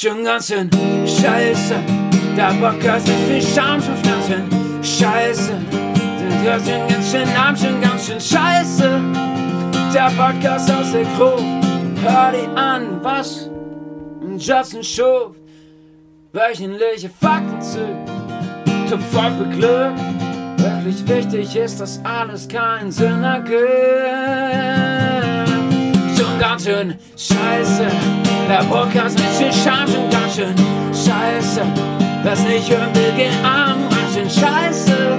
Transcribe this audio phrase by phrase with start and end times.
[0.00, 1.74] Schon ganz schön scheiße.
[2.36, 4.48] Der Podcast mit viel Charme schon ganz schön
[4.80, 5.52] scheiße.
[6.30, 9.00] Der hört schon ganz schön arm, schon ganz schön scheiße.
[9.92, 11.42] Der Podcast aus der Gruppe.
[12.00, 13.50] Hör die an, was
[14.38, 15.34] Justin Schuf.
[16.32, 17.80] Wöchentliche Fakten zu.
[18.88, 19.94] Top 5 Glück.
[20.58, 24.87] Wirklich wichtig ist, dass alles keinen Sinn ergibt.
[26.38, 27.90] Schon ganz schön scheiße.
[28.48, 30.56] Der Podcast mit viel schon ganz schön
[30.94, 31.62] scheiße.
[32.22, 35.18] Was nicht hören will, geht arm, ganz schön scheiße.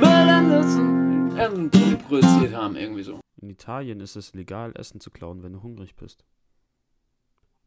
[0.00, 3.20] Müll produziert haben, irgendwie so.
[3.42, 6.24] In Italien ist es legal, Essen zu klauen, wenn du hungrig bist.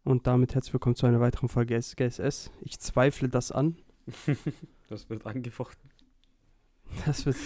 [0.04, 2.50] Und damit herzlich willkommen zu einer weiteren Folge SGSS.
[2.62, 3.78] Ich zweifle das an.
[4.90, 5.90] Das wird angefochten.
[7.06, 7.38] Das wird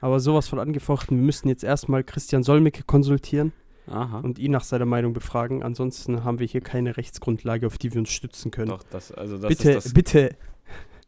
[0.00, 1.16] aber sowas von angefochten.
[1.16, 3.52] Wir müssten jetzt erstmal Christian Solmecke konsultieren
[3.90, 4.20] Aha.
[4.20, 5.62] und ihn nach seiner Meinung befragen.
[5.62, 8.70] Ansonsten haben wir hier keine Rechtsgrundlage, auf die wir uns stützen können.
[8.70, 10.36] Doch, das, also das bitte, ist das, bitte,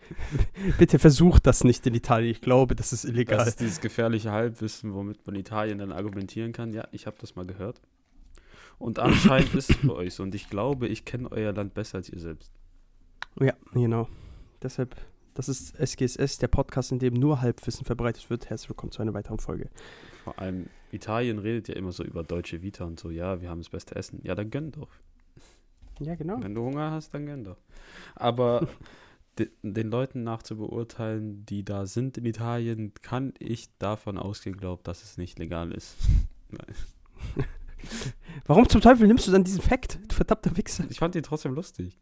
[0.78, 2.30] bitte versucht das nicht in Italien.
[2.30, 3.46] Ich glaube, das ist das illegal.
[3.46, 6.72] ist dieses gefährliche Halbwissen, womit man Italien dann argumentieren kann.
[6.72, 7.80] Ja, ich habe das mal gehört.
[8.78, 10.22] Und anscheinend ist es bei euch so.
[10.22, 12.50] Und ich glaube, ich kenne euer Land besser als ihr selbst.
[13.38, 14.08] Ja, genau.
[14.62, 14.96] Deshalb,
[15.34, 18.48] das ist SGSS, der Podcast, in dem nur Halbwissen verbreitet wird.
[18.48, 19.68] Herzlich willkommen zu einer weiteren Folge.
[20.24, 23.10] Vor allem, Italien redet ja immer so über deutsche Vita und so.
[23.10, 24.20] Ja, wir haben das beste Essen.
[24.22, 24.88] Ja, dann gönn doch.
[26.00, 26.42] Ja, genau.
[26.42, 27.58] Wenn du Hunger hast, dann gönn doch.
[28.14, 28.66] Aber
[29.38, 34.56] de, den Leuten nach zu beurteilen, die da sind in Italien, kann ich davon ausgehen,
[34.56, 35.96] glauben, dass es nicht legal ist.
[36.50, 36.74] Nein.
[38.46, 39.98] Warum zum Teufel nimmst du dann diesen Fakt?
[40.08, 40.84] Du verdammter Wichser.
[40.90, 41.98] Ich fand ihn trotzdem lustig.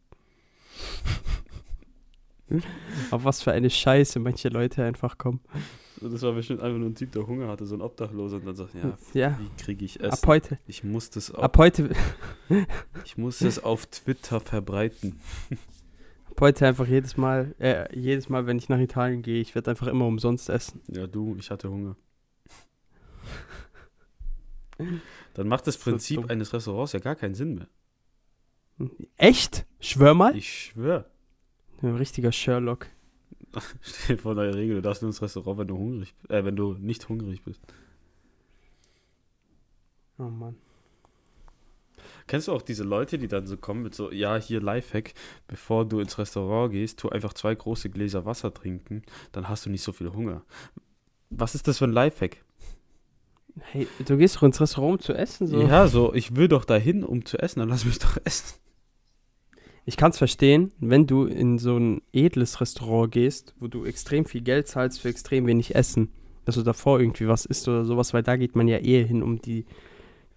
[3.11, 5.39] Auf was für eine Scheiße manche Leute einfach kommen.
[6.01, 8.55] Das war bestimmt einfach nur ein Typ, der Hunger hatte, so ein Obdachloser und dann
[8.55, 10.27] sagt, ja, Ja, wie kriege ich ab Essen?
[10.27, 10.59] heute.
[10.67, 11.89] Ich muss das auf, Ab heute,
[13.05, 15.19] ich muss das auf Twitter verbreiten.
[16.31, 19.71] ab heute einfach jedes Mal, äh, jedes Mal, wenn ich nach Italien gehe, ich werde
[19.71, 20.81] einfach immer umsonst essen.
[20.87, 21.95] Ja, du, ich hatte Hunger.
[25.33, 26.29] Dann macht das So Prinzip dumm.
[26.29, 27.67] eines Restaurants ja gar keinen Sinn mehr.
[29.17, 29.65] Echt?
[29.81, 30.35] Schwör mal.
[30.37, 31.05] Ich schwöre.
[31.81, 32.87] Ein richtiger Sherlock.
[33.81, 36.55] Stell dir vor, neue Regel, du darfst nur ins Restaurant, wenn du hungrig äh, wenn
[36.55, 37.61] du nicht hungrig bist.
[40.17, 40.55] Oh Mann.
[42.27, 45.13] Kennst du auch diese Leute, die dann so kommen mit so, ja, hier Lifehack,
[45.47, 49.01] bevor du ins Restaurant gehst, tu einfach zwei große Gläser Wasser trinken,
[49.31, 50.43] dann hast du nicht so viel Hunger.
[51.31, 52.43] Was ist das für ein Lifehack?
[53.61, 55.47] Hey, du gehst doch ins Restaurant um zu essen?
[55.47, 55.59] So.
[55.59, 58.59] Ja, so, ich will doch dahin, um zu essen, dann lass mich doch essen.
[59.85, 64.25] Ich kann es verstehen, wenn du in so ein edles Restaurant gehst, wo du extrem
[64.25, 66.09] viel Geld zahlst für extrem wenig Essen,
[66.45, 69.23] dass du davor irgendwie was isst oder sowas, weil da geht man ja eher hin,
[69.23, 69.65] um die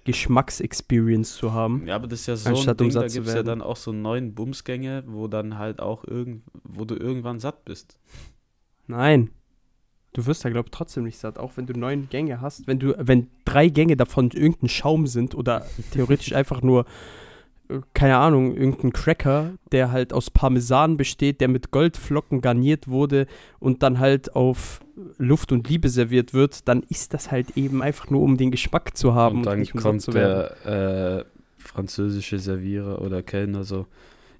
[0.05, 1.87] Geschmacksexperience zu haben.
[1.87, 3.77] Ja, aber das ist ja so Anstatt ein Ding, da gibt es ja dann auch
[3.77, 7.99] so neun Bumsgänge, wo dann halt auch irgend, wo du irgendwann satt bist.
[8.87, 9.31] Nein.
[10.15, 12.67] Du wirst da, glaube ich, trotzdem nicht satt, auch wenn du neun Gänge hast.
[12.67, 16.85] Wenn du, wenn drei Gänge davon irgendein Schaum sind oder theoretisch einfach nur,
[17.95, 23.27] keine Ahnung, irgendein Cracker, der halt aus Parmesan besteht, der mit Goldflocken garniert wurde
[23.61, 24.81] und dann halt auf
[25.19, 28.97] Luft und Liebe serviert wird, dann ist das halt eben einfach nur, um den Geschmack
[28.97, 30.55] zu haben und dann satt kommt werden.
[30.65, 31.25] der äh,
[31.57, 33.87] französische Servierer oder Kellner so,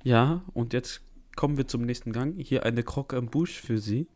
[0.03, 1.01] ja, und jetzt
[1.37, 2.35] kommen wir zum nächsten Gang.
[2.37, 4.09] Hier eine Croque am Bouche für Sie.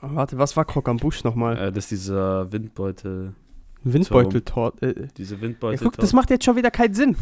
[0.00, 1.56] Warte, was war Croque am Busch nochmal?
[1.56, 3.34] Äh, das ist dieser Windbeutel,
[3.92, 4.82] Windbeuteltort.
[4.82, 5.84] Äh, diese ja, Windbeutel.
[5.84, 7.16] guck, das macht jetzt schon wieder keinen Sinn.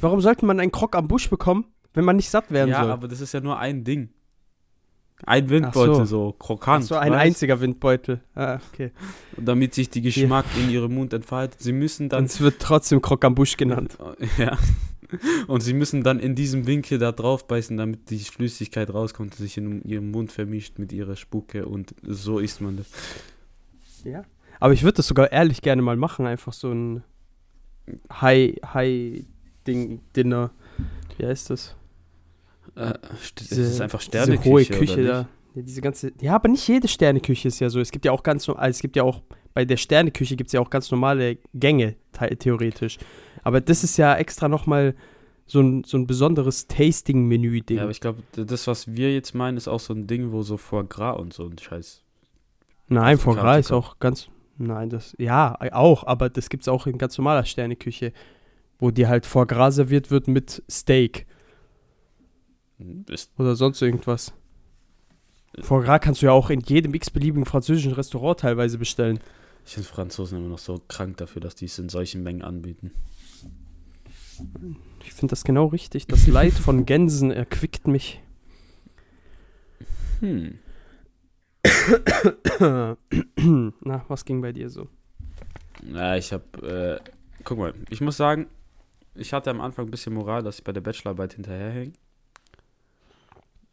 [0.00, 2.90] Warum sollte man einen Croque am Busch bekommen, wenn man nicht satt werden ja, soll?
[2.90, 4.10] aber das ist ja nur ein Ding.
[5.24, 6.04] Ein Windbeutel, so.
[6.04, 6.84] so, krokant.
[6.84, 7.22] Ach so, ein weißt?
[7.22, 8.20] einziger Windbeutel.
[8.34, 8.90] Ah, okay.
[9.36, 11.60] Und damit sich die Geschmack in ihrem Mund entfaltet.
[11.60, 13.96] Sie müssen dann Und es wird trotzdem Croque am Busch genannt.
[14.38, 14.56] Ja.
[15.46, 19.36] Und sie müssen dann in diesem Winkel da drauf beißen, damit die Flüssigkeit rauskommt und
[19.36, 22.86] sich in ihrem Mund vermischt mit ihrer Spucke und so isst man das.
[24.04, 24.24] Ja.
[24.62, 27.02] Aber ich würde das sogar ehrlich gerne mal machen, einfach so ein
[28.12, 29.24] High, High
[29.66, 30.52] Ding, Dinner.
[31.18, 31.74] Wie heißt das?
[32.76, 35.28] Äh, das Diese- ist einfach Diese Sterneküche, hohe Küche oder da.
[35.56, 36.12] Ja, diese ganze.
[36.20, 37.80] Ja, aber nicht jede Sterneküche ist ja so.
[37.80, 39.22] Es gibt ja auch ganz also es gibt ja auch
[39.52, 41.96] bei der Sterneküche gibt es ja auch ganz normale Gänge
[42.38, 42.98] theoretisch.
[43.42, 44.94] Aber das ist ja extra nochmal
[45.44, 47.78] so ein, so ein besonderes Tasting-Menü-Ding.
[47.78, 50.42] Ja, aber ich glaube, das, was wir jetzt meinen, ist auch so ein Ding, wo
[50.42, 52.04] so Foie Gras und so ein Scheiß.
[52.86, 54.28] Nein, Foie Gras ist auch ganz.
[54.62, 55.16] Nein, das.
[55.18, 58.12] Ja, auch, aber das gibt es auch in ganz normaler Sterneküche,
[58.78, 61.26] wo dir halt Foie Gras serviert wird mit Steak
[63.08, 64.32] Ist, oder sonst irgendwas.
[65.60, 69.18] Foie Gras kannst du ja auch in jedem x-beliebigen französischen Restaurant teilweise bestellen.
[69.66, 72.92] ich finde Franzosen immer noch so krank dafür, dass die es in solchen Mengen anbieten.
[75.04, 76.06] Ich finde das genau richtig.
[76.06, 78.22] Das Leid von Gänsen erquickt mich.
[80.20, 80.60] Hm.
[82.60, 84.88] Na, was ging bei dir so?
[85.84, 87.10] Ja, ich habe, äh,
[87.44, 88.46] guck mal, ich muss sagen,
[89.14, 91.92] ich hatte am Anfang ein bisschen Moral, dass ich bei der Bachelorarbeit hinterherhänge.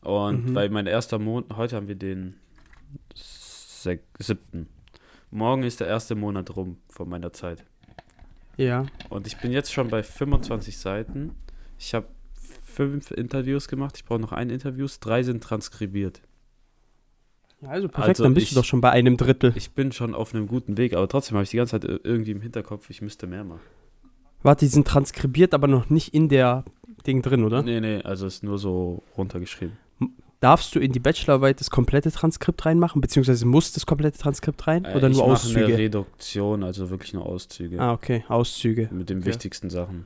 [0.01, 0.55] Und Mhm.
[0.55, 2.35] weil mein erster Monat, heute haben wir den
[4.17, 4.67] siebten.
[5.31, 7.65] Morgen ist der erste Monat rum von meiner Zeit.
[8.57, 8.85] Ja.
[9.09, 11.35] Und ich bin jetzt schon bei 25 Seiten.
[11.77, 12.07] Ich habe
[12.63, 13.95] fünf Interviews gemacht.
[13.97, 14.87] Ich brauche noch ein Interview.
[14.99, 16.21] Drei sind transkribiert.
[17.61, 19.53] Also perfekt, Also dann bist ich- du doch schon bei einem Drittel.
[19.55, 21.99] Ich bin schon auf einem guten Weg, aber trotzdem habe ich die ganze Zeit ir-
[22.03, 23.61] irgendwie im Hinterkopf, ich müsste mehr machen.
[24.41, 26.63] Warte, die sind transkribiert, aber noch nicht in der
[27.05, 27.61] Ding drin, oder?
[27.61, 29.77] Nee, nee, also ist nur so runtergeschrieben.
[30.39, 34.85] Darfst du in die Bachelorarbeit das komplette Transkript reinmachen, beziehungsweise muss das komplette Transkript rein
[34.85, 35.33] Äh, oder nur mache eine
[35.65, 35.77] Auszüge?
[35.77, 37.77] Reduktion, also wirklich nur Auszüge.
[37.81, 38.87] Ah, okay, Auszüge.
[38.93, 39.27] Mit den okay.
[39.27, 40.05] wichtigsten Sachen.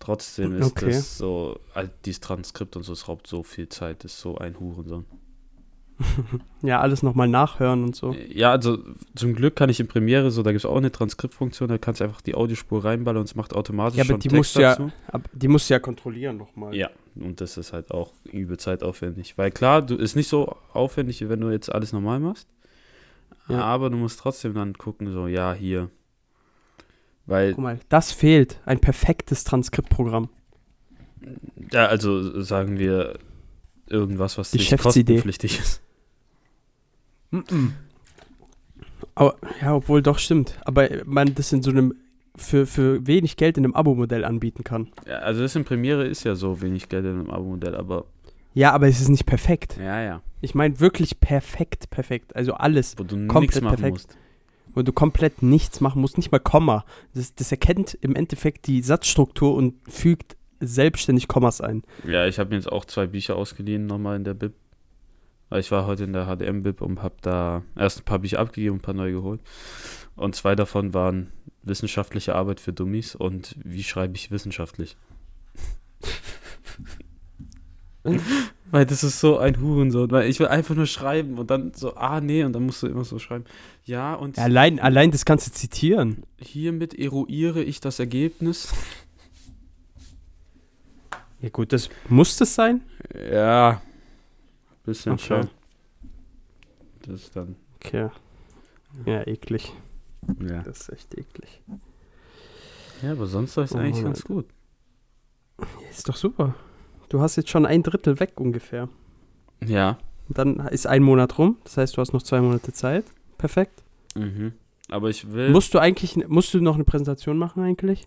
[0.00, 0.86] Trotzdem ist Okay.
[0.92, 4.58] das so, also dieses Transkript und so, es raubt so viel Zeit, ist so ein
[4.58, 5.04] Hurensohn.
[6.62, 8.14] Ja, alles nochmal nachhören und so.
[8.28, 8.78] Ja, also
[9.14, 12.00] zum Glück kann ich in Premiere so, da gibt es auch eine Transkriptfunktion, da kannst
[12.00, 14.56] du einfach die Audiospur reinballern und es macht automatisch Ja, aber schon die Text musst
[14.56, 14.90] ja- dazu.
[15.08, 16.74] Aber die musst du ja kontrollieren nochmal.
[16.74, 19.36] Ja, und das ist halt auch übel zeitaufwendig.
[19.36, 22.48] Weil klar, du ist nicht so aufwendig, wie wenn du jetzt alles normal machst.
[23.48, 23.60] Ja.
[23.60, 25.90] Aber du musst trotzdem dann gucken, so, ja, hier.
[27.26, 28.60] Weil, Guck mal, das fehlt.
[28.64, 30.30] Ein perfektes Transkriptprogramm.
[31.72, 33.18] ja, also sagen wir
[33.88, 35.14] irgendwas, was Die nicht Geschäftsidee.
[35.14, 35.80] kostenpflichtig ist.
[39.14, 40.58] Aber, ja, obwohl doch stimmt.
[40.64, 41.94] Aber man das in so einem
[42.36, 44.88] für, für wenig Geld in einem Abo-Modell anbieten kann.
[45.06, 48.06] Ja, also das in Premiere ist ja so wenig Geld in einem Abo-Modell, aber
[48.54, 49.76] Ja, aber es ist nicht perfekt.
[49.78, 50.22] ja, ja.
[50.40, 52.34] Ich meine wirklich perfekt, perfekt.
[52.36, 53.92] Also alles, Wo du nichts Komplett machen perfekt.
[53.92, 54.16] musst.
[54.74, 56.84] wo du komplett nichts machen musst, nicht mal Komma.
[57.14, 61.82] Das, das erkennt im Endeffekt die Satzstruktur und fügt selbstständig Kommas ein.
[62.06, 64.52] Ja, ich habe mir jetzt auch zwei Bücher ausgeliehen, nochmal in der Bib.
[65.50, 68.78] Ich war heute in der HDM-Bib und habe da erst ein paar Bücher abgegeben und
[68.80, 69.40] ein paar neu geholt.
[70.16, 71.32] Und zwei davon waren
[71.62, 74.96] wissenschaftliche Arbeit für Dummies und wie schreibe ich wissenschaftlich.
[78.70, 81.94] weil das ist so ein Hurensohn, weil ich will einfach nur schreiben und dann so,
[81.94, 83.44] ah nee, und dann musst du immer so schreiben.
[83.84, 86.24] Ja, und Allein, allein das kannst du zitieren.
[86.38, 88.74] hiermit eruiere ich das Ergebnis.
[91.44, 92.80] Ja gut, das muss das sein?
[93.30, 93.82] Ja,
[94.86, 95.22] bisschen Okay.
[95.22, 95.50] schon.
[97.02, 98.08] Das ist dann, Okay.
[99.04, 99.70] Ja, eklig.
[100.40, 100.62] ja.
[100.62, 101.60] Das ist echt eklig.
[103.02, 104.46] Ja, aber sonst ist Oh, eigentlich Mann, ganz gut.
[105.90, 106.54] Ist doch super.
[107.10, 108.88] Du hast jetzt schon ein Drittel weg ungefähr.
[109.62, 109.98] Ja.
[110.28, 111.58] Und dann ist ein Monat rum.
[111.64, 113.04] Das heißt, du hast noch zwei Monate Zeit.
[113.36, 113.82] Perfekt.
[114.14, 114.54] Mhm.
[114.88, 115.50] Aber ich will.
[115.50, 118.06] Musst du eigentlich, musst du noch eine Präsentation machen eigentlich?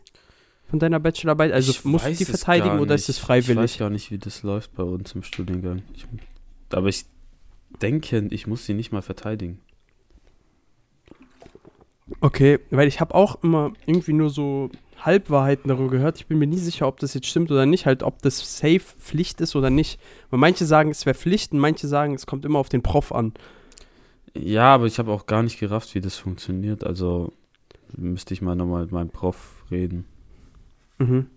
[0.70, 1.52] Von deiner Bachelorarbeit?
[1.54, 3.18] Also ich musst du die verteidigen oder ist es nicht.
[3.20, 3.58] Ich freiwillig?
[3.58, 5.84] weiß gar nicht, wie das läuft bei uns im Studiengang.
[5.94, 6.06] Ich,
[6.72, 7.06] aber ich
[7.82, 9.60] denke, ich muss sie nicht mal verteidigen.
[12.22, 14.70] Okay, weil ich habe auch immer irgendwie nur so
[15.00, 16.18] Halbwahrheiten darüber gehört.
[16.18, 18.80] Ich bin mir nie sicher, ob das jetzt stimmt oder nicht, halt ob das safe
[18.80, 20.00] Pflicht ist oder nicht.
[20.30, 23.12] Weil manche sagen, es wäre Pflicht und manche sagen, es kommt immer auf den Prof
[23.12, 23.34] an.
[24.34, 26.84] Ja, aber ich habe auch gar nicht gerafft, wie das funktioniert.
[26.84, 27.34] Also
[27.96, 30.06] müsste ich mal nochmal mit meinem Prof reden.
[30.98, 31.28] Mhm.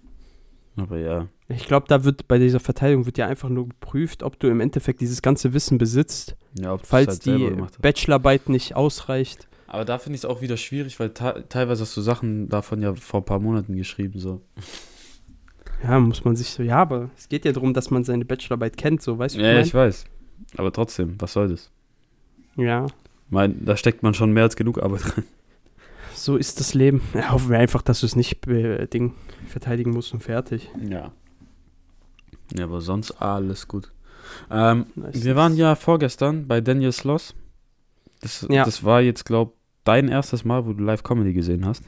[0.76, 1.26] Aber ja.
[1.48, 4.60] Ich glaube, da wird bei dieser Verteidigung wird ja einfach nur geprüft, ob du im
[4.60, 7.56] Endeffekt dieses ganze Wissen besitzt, Ja, falls halt die.
[7.82, 9.48] Bachelorarbeit nicht ausreicht.
[9.66, 12.94] Aber da finde ich es auch wieder schwierig, weil teilweise hast du Sachen davon ja
[12.94, 14.18] vor ein paar Monaten geschrieben.
[14.18, 14.40] So.
[15.82, 18.76] Ja, muss man sich so, ja, aber es geht ja darum, dass man seine Bachelorarbeit
[18.76, 20.04] kennt, so, weißt du, Ja, was ich weiß.
[20.56, 21.70] Aber trotzdem, was soll das?
[22.56, 22.64] ich?
[22.64, 22.86] Ja,
[23.28, 25.24] Mein, da steckt man schon mehr als genug Arbeit rein.
[26.24, 27.02] So ist das Leben.
[27.14, 29.14] Ja, hoffen wir einfach, dass du es nicht äh, Ding
[29.46, 30.70] verteidigen musst und fertig.
[30.82, 31.12] Ja.
[32.56, 33.92] Ja, aber sonst alles gut.
[34.50, 35.24] Ähm, Nice.
[35.24, 37.34] wir waren ja vorgestern bei Daniel Sloss.
[38.20, 38.64] Das, Ja.
[38.64, 41.84] das war jetzt, glaub dein erstes Mal, wo du Live-Comedy gesehen hast.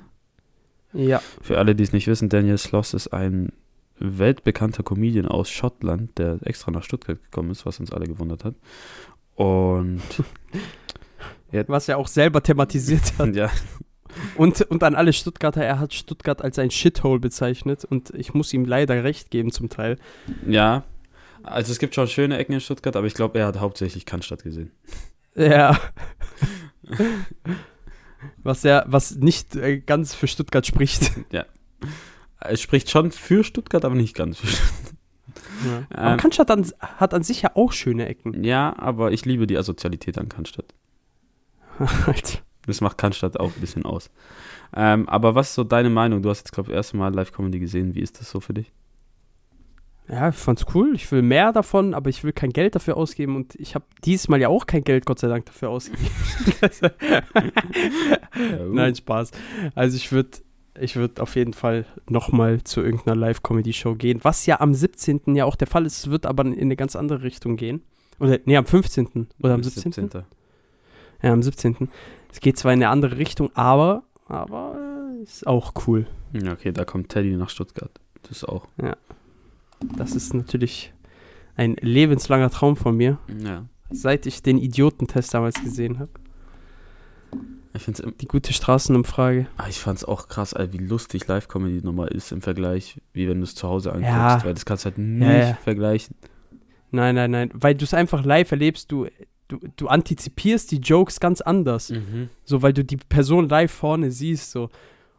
[0.92, 3.52] Ja, Für alle, die es nicht wissen, Daniel Sloss ist ein
[3.98, 8.54] weltbekannter Comedian aus Schottland, der extra nach Stuttgart gekommen ist, was uns alle gewundert hat.
[9.34, 10.00] Und
[11.68, 13.34] was er auch selber thematisiert hat.
[13.34, 13.50] ja,
[14.36, 18.52] Und, und an alle Stuttgarter, er hat Stuttgart als ein Shithole bezeichnet und ich muss
[18.52, 19.98] ihm leider recht geben zum Teil.
[20.46, 20.84] ja,
[21.42, 24.42] also es gibt schon schöne Ecken in Stuttgart, aber ich glaube, er hat hauptsächlich Cannstatt
[24.44, 24.70] gesehen.
[25.34, 25.78] Ja.
[28.42, 31.12] was er, was nicht äh, ganz für Stuttgart spricht.
[32.40, 34.94] Es spricht schon für Stuttgart, aber nicht ganz für Stuttgart.
[35.64, 35.86] Ja.
[35.90, 38.42] Aber Ähm, Cannstatt an, hat an sich ja auch schöne Ecken.
[38.44, 40.74] Ja, aber ich liebe die Asozialität an Cannstatt.
[42.06, 42.38] Alter.
[42.66, 44.10] Das macht Cannstatt auch ein bisschen aus.
[44.74, 46.22] Ähm, aber was ist so deine Meinung?
[46.22, 47.94] Du hast jetzt, glaube ich, das erste Mal Live-Comedy gesehen.
[47.94, 48.72] Wie ist das so für dich?
[50.08, 50.94] Ja, ich fand's cool.
[50.94, 54.40] Ich will mehr davon, aber ich will kein Geld dafür ausgeben und ich habe diesmal
[54.40, 56.10] ja auch kein Geld, Gott sei Dank, dafür ausgegeben.
[58.34, 58.72] Ja, uh.
[58.72, 59.30] Nein, Spaß.
[59.74, 60.38] Also ich würde
[60.80, 65.34] ich würd auf jeden Fall nochmal zu irgendeiner Live-Comedy-Show gehen, was ja am 17.
[65.34, 67.82] ja auch der Fall ist, es wird aber in eine ganz andere Richtung gehen.
[68.18, 69.28] Oder, nee, am 15.
[69.40, 70.08] oder am 17.
[71.22, 71.88] Ja, am 17.
[72.32, 74.76] Es geht zwar in eine andere Richtung, aber, aber
[75.20, 76.06] äh, ist auch cool.
[76.32, 77.90] Ja, okay, da kommt Teddy nach Stuttgart.
[78.22, 78.66] Das ist auch.
[79.96, 80.92] Das ist natürlich
[81.56, 83.66] ein lebenslanger Traum von mir, Ja.
[83.90, 86.10] seit ich den Idiotentest damals gesehen habe.
[87.74, 89.46] Ich finde es Die gute Straßenumfrage.
[89.56, 93.44] Ah, ich fand's auch krass, wie lustig Live-Comedy nochmal ist im Vergleich, wie wenn du
[93.44, 94.44] es zu Hause anguckst, Ja.
[94.44, 95.54] weil das kannst du halt nicht ja.
[95.54, 96.14] vergleichen.
[96.90, 97.50] Nein, nein, nein.
[97.54, 99.06] Weil du es einfach live erlebst, du,
[99.58, 101.90] du, du antizipierst die Jokes ganz anders.
[101.90, 102.28] Mhm.
[102.44, 104.50] So, weil du die Person live vorne siehst.
[104.50, 104.70] So.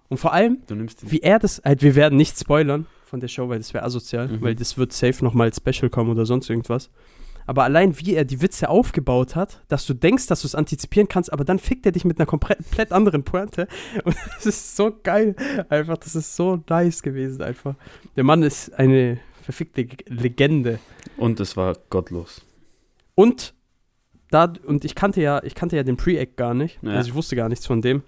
[0.10, 1.62] Und vor allem, Du nimmst die, wie er das.
[1.64, 4.42] Halt, wir werden nicht spoilern von der Show, weil das wäre asozial, Mhm.
[4.42, 6.90] weil das wird safe nochmal als Special kommen oder sonst irgendwas.
[7.46, 11.10] Aber allein wie er die Witze aufgebaut hat, dass du denkst, dass du es antizipieren
[11.10, 13.68] kannst, aber dann fickt er dich mit einer komplett anderen Pointe.
[14.06, 15.36] Und das ist so geil.
[15.70, 17.76] Einfach, das ist so nice gewesen, einfach.
[18.16, 20.80] Der Mann ist eine verfickte Legende.
[21.18, 22.42] und es war gottlos.
[23.14, 23.54] Und
[24.34, 26.80] da, und ich kannte ja, ich kannte ja den Pre-Act gar nicht.
[26.82, 26.92] Ja.
[26.92, 28.04] Also ich wusste gar nichts von dem.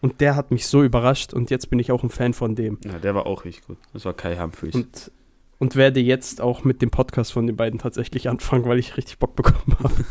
[0.00, 2.78] Und der hat mich so überrascht und jetzt bin ich auch ein Fan von dem.
[2.84, 3.78] Ja, der war auch richtig gut.
[3.92, 4.74] Das war Kai Humphries.
[4.74, 5.12] Und,
[5.58, 9.18] und werde jetzt auch mit dem Podcast von den beiden tatsächlich anfangen, weil ich richtig
[9.18, 9.94] Bock bekommen habe.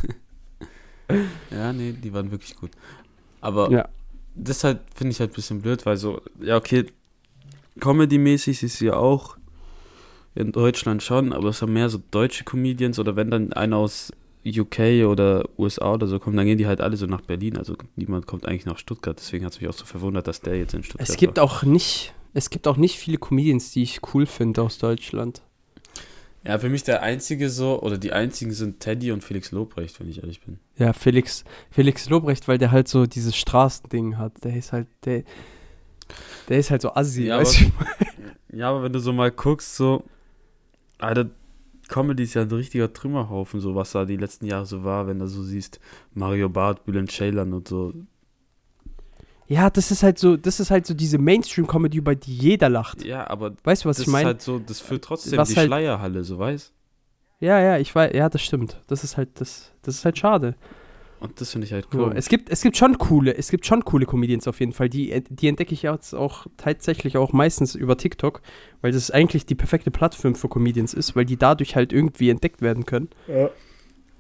[1.52, 2.72] Ja, nee, die waren wirklich gut.
[3.42, 3.90] Aber Ja.
[4.34, 6.86] deshalb finde ich halt ein bisschen blöd, weil so, ja, okay,
[7.80, 9.38] Comedy-mäßig ist sie auch
[10.36, 14.14] in Deutschland schon, aber es sind mehr so deutsche Comedians oder wenn dann einer aus
[14.46, 17.58] UK oder USA oder so kommt, dann gehen die halt alle so nach Berlin.
[17.58, 19.18] Also niemand kommt eigentlich nach Stuttgart.
[19.20, 21.44] Deswegen hat es mich auch so verwundert, dass der jetzt in Stuttgart Es gibt war.
[21.44, 25.42] auch nicht, es gibt auch nicht viele Comedians, die ich cool finde aus Deutschland.
[26.44, 30.10] Ja, für mich der einzige so, oder die einzigen sind Teddy und Felix Lobrecht, wenn
[30.10, 30.58] ich ehrlich bin.
[30.76, 34.44] Ja, Felix, Felix Lobrecht, weil der halt so dieses Straßending hat.
[34.44, 35.24] Der ist halt, der,
[36.50, 37.66] der ist halt so assi, Ja, weißt du?
[38.58, 40.04] Ja, aber wenn du so mal guckst, so,
[40.98, 41.30] Alter,
[41.92, 45.20] Comedy ist ja ein richtiger Trümmerhaufen, so was da die letzten Jahre so war, wenn
[45.20, 45.80] du so siehst,
[46.16, 47.94] Mario Barth, Bülent Ceylan und so.
[49.48, 53.04] Ja, das ist halt so, das ist halt so diese Mainstream-Comedy, über die jeder lacht.
[53.04, 54.28] Ja, aber Weißt du, was das ich ist meine?
[54.28, 56.74] halt so, das füllt trotzdem Was die halt- Schleierhalle, so weißt
[57.44, 58.80] ja, ja, ich weiß, ja, das stimmt.
[58.86, 60.54] Das ist halt, das, das ist halt schade.
[61.22, 62.14] Und das finde ich halt cool.
[62.16, 64.90] es gibt, es gibt schon coole, es gibt schon coole Comedians auf jeden Fall.
[64.90, 68.42] Die, die entdecke ich jetzt auch tatsächlich auch meistens über TikTok,
[68.82, 72.64] weil das eigentlich die perfekte Plattform für Comedians ist, weil die dadurch halt irgendwie entdeckt
[72.64, 73.10] werden können.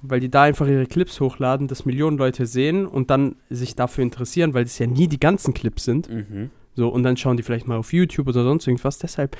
[0.03, 4.03] Weil die da einfach ihre Clips hochladen, das Millionen Leute sehen und dann sich dafür
[4.03, 6.07] interessieren, weil das ja nie die ganzen Clips sind.
[6.07, 6.51] Mhm.
[6.75, 8.99] So, und dann schauen die vielleicht mal auf YouTube oder sonst irgendwas.
[8.99, 9.35] Deshalb,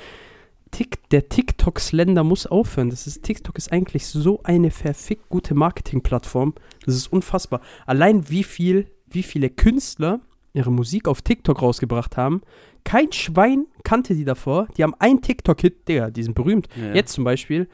[0.72, 2.90] Tick, der TikTok-Slender muss aufhören.
[2.90, 6.54] Das ist, TikTok ist eigentlich so eine verfickt gute Marketingplattform.
[6.84, 7.60] Das ist unfassbar.
[7.86, 10.20] Allein wie viel, wie viele Künstler
[10.54, 12.42] ihre Musik auf TikTok rausgebracht haben.
[12.84, 14.66] Kein Schwein kannte die davor.
[14.76, 16.68] Die haben einen TikTok-Hit, Digga, die sind berühmt.
[16.76, 16.94] Ja, ja.
[16.94, 17.68] Jetzt zum Beispiel,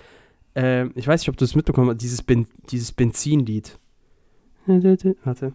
[0.55, 3.79] äh, ich weiß nicht, ob du es mitbekommen hast, dieses, ben dieses Benzinlied.
[5.25, 5.55] Warte.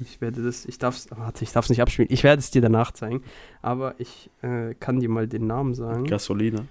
[0.00, 2.08] Ich werde das, ich darf es, warte, ich darf es nicht abspielen.
[2.10, 3.22] Ich werde es dir danach zeigen.
[3.60, 6.04] Aber ich äh, kann dir mal den Namen sagen.
[6.04, 6.64] Gasolina.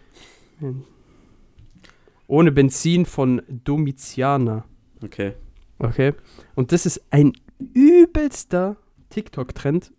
[2.27, 4.63] Ohne Benzin von Domitiana.
[5.03, 5.33] Okay.
[5.79, 6.13] Okay.
[6.55, 7.33] Und das ist ein
[7.73, 8.77] übelster
[9.09, 9.91] TikTok-Trend.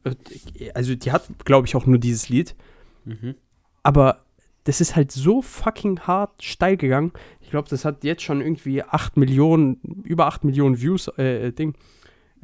[0.73, 2.56] Also, die hat, glaube ich, auch nur dieses Lied.
[3.04, 3.34] Mhm.
[3.82, 4.25] Aber
[4.64, 7.12] das ist halt so fucking hart steil gegangen.
[7.40, 11.52] Ich glaube, das hat jetzt schon irgendwie 8 Millionen, über 8 Millionen Views, äh, äh,
[11.52, 11.75] Ding,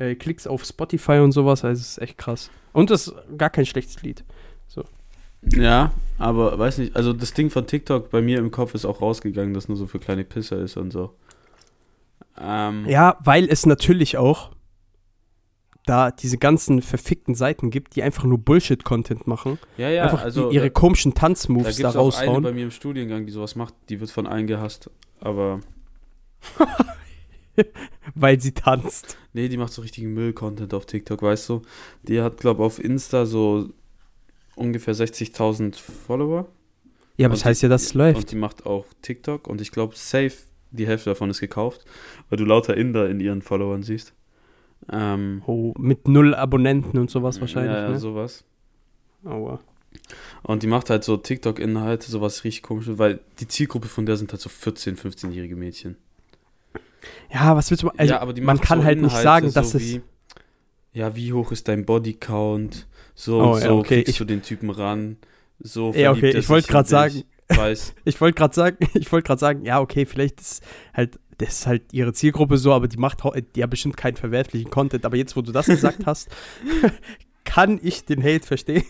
[0.01, 1.65] äh, Klicks auf Spotify und sowas.
[1.65, 2.51] Also, es ist echt krass.
[2.73, 4.25] Und das ist gar kein schlechtes Lied.
[5.43, 9.01] Ja, aber weiß nicht, also das Ding von TikTok bei mir im Kopf ist auch
[9.01, 11.15] rausgegangen, dass nur so für kleine Pisser ist und so.
[12.39, 14.51] Ähm, Ja, weil es natürlich auch
[15.87, 19.59] da diese ganzen verfickten Seiten gibt, die einfach nur Bullshit-Content machen.
[19.79, 22.43] ja, ja einfach also ihre da, komischen da Tanzmoves da, es auch eine raushauen.
[22.43, 24.91] bei mir im Studiengang, die sowas macht, die wird von allen gehasst.
[25.21, 25.61] Aber
[28.15, 29.17] weil sie tanzt.
[29.33, 31.63] nee, die macht so richtigen Müll-Content auf TikTok, weißt du?
[32.03, 33.71] Die hat, glaube auf Insta so
[34.57, 36.49] ungefähr 60.000 Follower.
[37.17, 38.31] Ja, aber Und das heißt ja, dass es Und läuft.
[38.33, 40.33] die macht auch TikTok und ich glaube, safe,
[40.71, 41.85] die Hälfte davon ist gekauft,
[42.29, 44.15] weil du lauter Inder in ihren Followern siehst.
[44.91, 47.99] Ähm, Oh, mit null Abonnenten und sowas wahrscheinlich, Ja, ja, ne?
[47.99, 48.45] sowas.
[49.25, 49.61] Aua.
[50.43, 54.33] Und die macht halt so TikTok-Inhalte, sowas richtig komisches, weil die Zielgruppe von der sind
[54.33, 55.97] halt so 14-, 15-jährige Mädchen.
[57.33, 59.71] Ja, was willst du Also, ja, aber die man kann so halt nicht sagen, dass
[59.73, 59.85] so es.
[59.85, 60.03] wie,
[60.93, 62.87] ja, wie hoch ist dein Bodycount?
[63.15, 65.17] So Oh, und ja, so okay, kriegst ich- du den Typen ran.
[65.59, 66.87] So Ja, okay, ich wollte dich.
[66.89, 70.63] sagen- Weiß, Ich wollte gerade sagen, ich wollte gerade sagen, ja, okay, vielleicht ist
[70.95, 73.23] halt, das ist halt ihre Zielgruppe so, aber die macht
[73.57, 75.05] ja bestimmt keinen verwerflichen Content.
[75.05, 76.29] Aber jetzt, wo du das gesagt hast,
[77.45, 78.85] kann ich den Hate verstehen.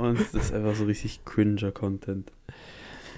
[0.00, 2.30] und das ist einfach so richtig cringer Content.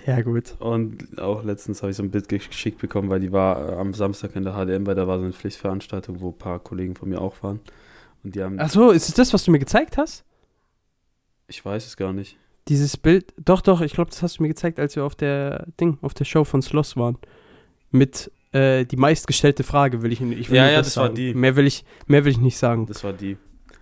[0.07, 0.55] Ja, gut.
[0.59, 3.95] Und auch letztens habe ich so ein Bild geschickt bekommen, weil die war äh, am
[3.95, 7.09] Samstag in der HDM, weil da war so eine Pflichtveranstaltung, wo ein paar Kollegen von
[7.09, 7.61] mir auch waren.
[8.23, 10.25] Und die haben, Achso, ist es das, was du mir gezeigt hast?
[11.49, 12.37] ich weiß es gar nicht.
[12.69, 15.67] Dieses Bild, doch, doch, ich glaube, das hast du mir gezeigt, als wir auf der
[15.81, 17.19] Ding, auf der Show von Sloss waren.
[17.91, 20.51] Mit äh, die meistgestellte Frage, will ich nicht.
[20.51, 21.15] Ja, ja, das war sagen.
[21.15, 21.35] die.
[21.35, 22.87] Mehr will ich, mehr will ich nicht sagen.
[22.87, 23.37] Das war die.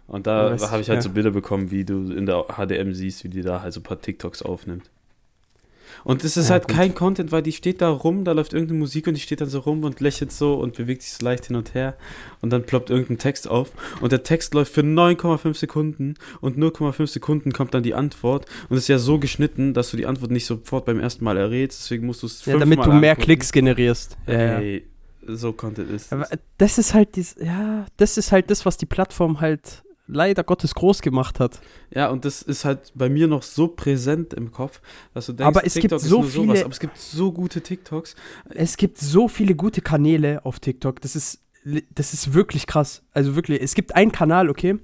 [0.08, 1.00] Und da habe ich, ich halt ja.
[1.00, 3.84] so Bilder bekommen, wie du in der HDM siehst, wie die da halt so ein
[3.84, 4.90] paar TikToks aufnimmt.
[6.04, 6.76] Und das ist Ja, halt gut.
[6.76, 9.48] kein Content, weil die steht da rum, da läuft irgendeine Musik und die steht dann
[9.48, 11.94] so rum und lächelt so und bewegt sich so leicht hin und her
[12.40, 13.70] und dann ploppt irgendein Text auf
[14.00, 18.76] und der Text läuft für 9,5 Sekunden und 0,5 Sekunden kommt dann die Antwort und
[18.76, 21.80] es ist ja so geschnitten, dass du die Antwort nicht sofort beim ersten Mal errätst,
[21.82, 23.24] deswegen musst du es Ja, damit du mehr angucken.
[23.24, 24.16] Klicks generierst.
[24.26, 24.58] Ja, ja.
[24.60, 24.86] Ey,
[25.26, 26.38] so Content ist Aber das.
[26.58, 30.74] das ist halt dies, ja, das ist halt das, was die Plattform halt leider Gottes
[30.74, 31.60] groß gemacht hat.
[31.90, 34.80] Ja, und das ist halt bei mir noch so präsent im Kopf,
[35.14, 36.98] dass du denkst, Aber es gibt TikTok so ist nur sowas, viele- aber es gibt
[36.98, 38.14] so gute TikToks.
[38.50, 41.00] Es gibt so viele gute Kanäle auf TikTok.
[41.00, 41.40] Das ist,
[41.94, 43.02] das ist wirklich krass.
[43.12, 44.78] Also wirklich, es gibt einen Kanal, okay,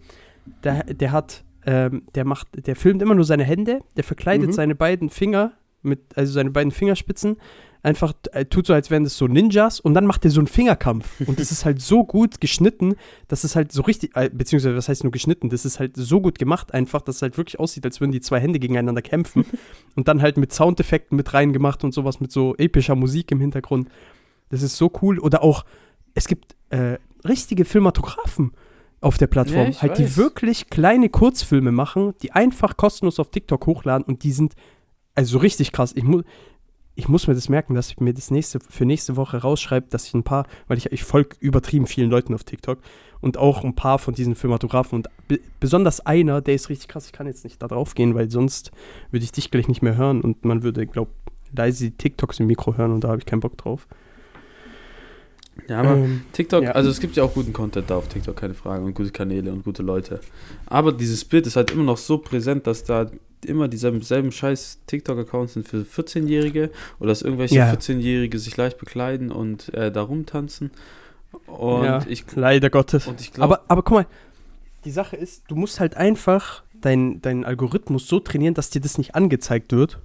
[0.65, 4.53] der, der hat, ähm, der macht, der filmt immer nur seine Hände, der verkleidet Mhm.
[4.53, 7.37] seine beiden Finger mit, also seine beiden Fingerspitzen,
[7.83, 10.47] einfach äh, tut so, als wären das so Ninjas und dann macht er so einen
[10.47, 11.21] Fingerkampf.
[11.27, 12.97] Und das ist halt so gut geschnitten,
[13.29, 16.21] dass es halt so richtig, äh, beziehungsweise was heißt nur geschnitten, das ist halt so
[16.21, 19.45] gut gemacht einfach, dass es halt wirklich aussieht, als würden die zwei Hände gegeneinander kämpfen.
[19.97, 23.89] und dann halt mit Soundeffekten mit reingemacht und sowas, mit so epischer Musik im Hintergrund.
[24.51, 25.19] Das ist so cool.
[25.19, 25.65] Oder auch,
[26.15, 28.53] es gibt äh, richtige Filmatografen
[29.01, 30.17] auf der Plattform, Ja, halt, die weiß.
[30.17, 34.55] wirklich kleine Kurzfilme machen, die einfach kostenlos auf TikTok hochladen und die sind
[35.19, 35.93] also so richtig krass.
[35.97, 36.23] Ich, mu
[36.95, 40.07] ich muss mir das merken, dass ich mir das nächste für nächste Woche rausschreibe, dass
[40.07, 42.79] ich ein paar, weil ich, ich folge übertrieben vielen Leuten auf TikTok
[43.21, 47.07] und auch ein paar von diesen Filmatografen und be besonders einer, der ist richtig krass.
[47.07, 48.71] Ich kann jetzt nicht da drauf gehen, weil sonst
[49.11, 51.09] würde ich dich gleich nicht mehr hören und man würde, glaub,
[51.53, 53.89] leise die TikToks im Mikro hören und da habe ich keinen Bock drauf.
[55.67, 56.71] Ja, aber Ähm, TikTok, ja.
[56.73, 59.51] also es gibt ja auch guten Content da auf TikTok, keine Frage, und gute Kanäle
[59.51, 60.21] und gute Leute.
[60.67, 63.11] Aber dieses Bild ist halt immer noch so präsent, dass da
[63.45, 67.73] immer dieselben selben scheiß TikTok-Accounts sind für 14-Jährige oder dass irgendwelche Ja.
[67.73, 70.71] 14-Jährige sich leicht bekleiden und äh, da rumtanzen.
[71.47, 73.07] Und ja, ich, leider Gottes.
[73.07, 74.07] und ich glaube, Aber, aber guck mal,
[74.85, 78.99] die Sache ist, du musst halt einfach deinen dein Algorithmus so trainieren, dass dir das
[78.99, 79.99] nicht angezeigt wird,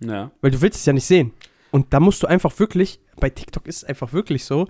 [0.00, 0.30] ja.
[0.40, 1.32] weil du willst es ja nicht sehen.
[1.70, 4.66] Und da musst du einfach wirklich, bei TikTok ist es einfach wirklich so,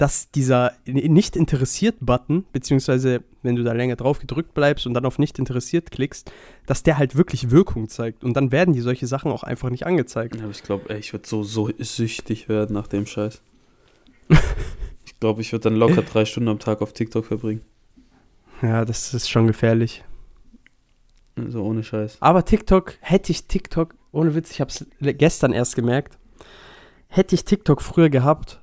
[0.00, 5.04] dass dieser nicht interessiert Button, beziehungsweise wenn du da länger drauf gedrückt bleibst und dann
[5.04, 6.32] auf nicht interessiert klickst,
[6.64, 8.24] dass der halt wirklich Wirkung zeigt.
[8.24, 10.36] Und dann werden die solche Sachen auch einfach nicht angezeigt.
[10.36, 13.42] Ja, aber ich glaube, ich würde so, so süchtig werden nach dem Scheiß.
[15.04, 17.60] ich glaube, ich würde dann locker drei Stunden am Tag auf TikTok verbringen.
[18.62, 20.02] Ja, das ist schon gefährlich.
[21.36, 22.16] Also ohne Scheiß.
[22.20, 26.16] Aber TikTok, hätte ich TikTok, ohne Witz, ich habe es gestern erst gemerkt,
[27.08, 28.59] hätte ich TikTok früher gehabt,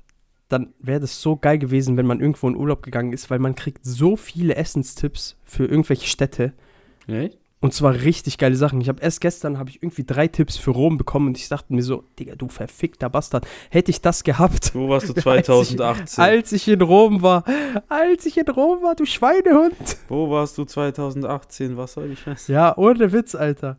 [0.48, 3.54] dann wäre das so geil gewesen, wenn man irgendwo in Urlaub gegangen ist, weil man
[3.54, 6.52] kriegt so viele Essenstipps für irgendwelche Städte
[7.06, 7.38] Echt?
[7.60, 8.80] und zwar richtig geile Sachen.
[8.80, 11.74] Ich habe erst gestern habe ich irgendwie drei Tipps für Rom bekommen und ich dachte
[11.74, 15.76] mir so, Digga, du verfickter Bastard, hätte ich das gehabt, Wo warst du Als ich-
[15.76, 16.24] 2018?
[16.24, 17.44] als ich in Rom war,
[17.88, 19.74] als ich in Rom war, du Schweinehund.
[20.08, 21.76] Wo warst du 2018?
[21.76, 22.52] Was soll die Scheiße?
[22.52, 23.76] Ja, ohne Witz, Alter.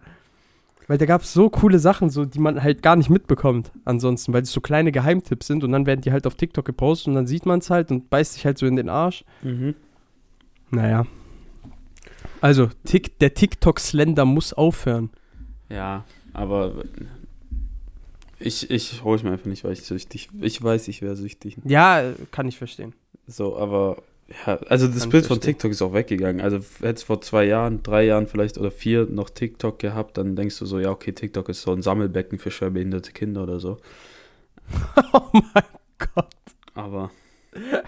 [0.90, 4.34] Weil da gab es so coole Sachen, so, die man halt gar nicht mitbekommt ansonsten,
[4.34, 7.14] weil es so kleine Geheimtipps sind und dann werden die halt auf TikTok gepostet und
[7.14, 9.24] dann sieht man es halt und beißt sich halt so in den Arsch.
[9.44, 9.76] Mhm.
[10.72, 11.06] Naja.
[12.42, 15.12] Also, Tik, der TikTok-Slender muss aufhören.
[15.70, 16.84] Ja, aber
[18.40, 21.58] ich, ich hole es mir einfach nicht, weil ich süchtig Ich weiß, ich wäre süchtig.
[21.66, 22.94] Ja, kann ich verstehen.
[23.28, 24.02] So, aber
[24.46, 25.54] ja, also das Bild von verstehen.
[25.54, 26.42] TikTok ist auch weggegangen.
[26.42, 30.36] Also hätte es vor zwei Jahren, drei Jahren vielleicht oder vier noch TikTok gehabt, dann
[30.36, 33.78] denkst du so, ja, okay, TikTok ist so ein Sammelbecken für schwerbehinderte Kinder oder so.
[35.14, 35.64] oh mein
[35.98, 36.36] Gott.
[36.76, 37.12] Aber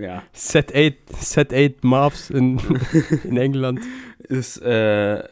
[0.00, 2.60] ja, Set 8, Set 8 Marvs in,
[3.24, 3.80] in England.
[4.18, 5.22] ist äh,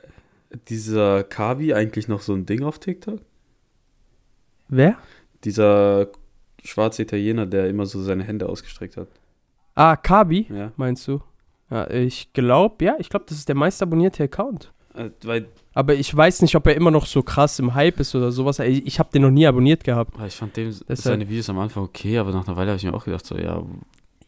[0.68, 3.20] dieser Kavi eigentlich noch so ein Ding auf TikTok?
[4.68, 4.98] Wer?
[5.44, 6.08] Dieser
[6.64, 9.08] schwarze Italiener, der immer so seine Hände ausgestreckt hat.
[9.74, 11.20] Ah, Kabi, Ja, meinst du?
[11.70, 14.72] Ja, ich glaube, ja, ich glaube, das ist der meist abonnierte Account.
[14.94, 18.14] äh, weil Aber ich weiß nicht, ob er immer noch so krass im Hype ist
[18.16, 18.58] oder sowas.
[18.58, 20.14] Ich, ich habe den noch nie abonniert gehabt.
[20.18, 22.76] Ah, Ich fand dem Deshalb- seine Videos am Anfang okay, aber nach einer Weile habe
[22.78, 23.62] ich mir auch gedacht, so, ja,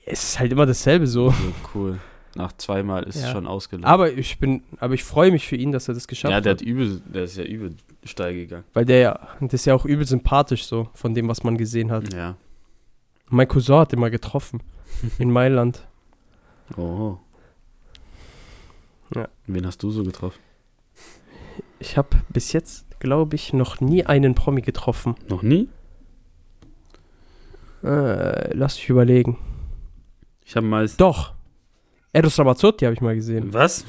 [0.05, 1.31] Es ist halt immer dasselbe so.
[1.31, 1.37] So
[1.75, 1.99] cool.
[2.35, 3.33] Nach zweimal ist es Ja.
[3.33, 3.85] schon ausgelaufen.
[3.87, 6.53] Aber ich bin, aber ich freue mich für ihn, dass er das geschafft ja, der
[6.53, 6.61] hat.
[6.61, 8.65] hat übel, der ist ja übel steil gegangen.
[8.73, 11.91] Weil der ja, das ist ja auch übel sympathisch so, von dem, was man gesehen
[11.91, 12.13] hat.
[12.13, 12.37] Ja.
[13.29, 14.63] Mein Cousin hat ihn mal getroffen.
[15.19, 15.87] in Mailand.
[16.77, 17.19] Oh.
[19.15, 19.29] Ja.
[19.47, 20.39] Wen hast du so getroffen?
[21.81, 25.17] Ich habe bis jetzt, glaube ich, noch nie einen Promi getroffen.
[25.29, 25.69] Noch nie?
[27.83, 29.37] Äh, lass mich überlegen.
[30.45, 31.01] Ich habe meist.
[31.01, 31.33] Doch.
[32.13, 33.53] Eros Ramazzotti habe ich mal gesehen.
[33.55, 33.85] Was?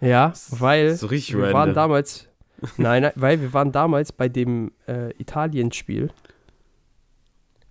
[0.00, 2.28] Ja, weil So wir waren damals.
[2.78, 6.08] Nein, nein, weil wir waren damals bei dem äh, Italien-Spiel,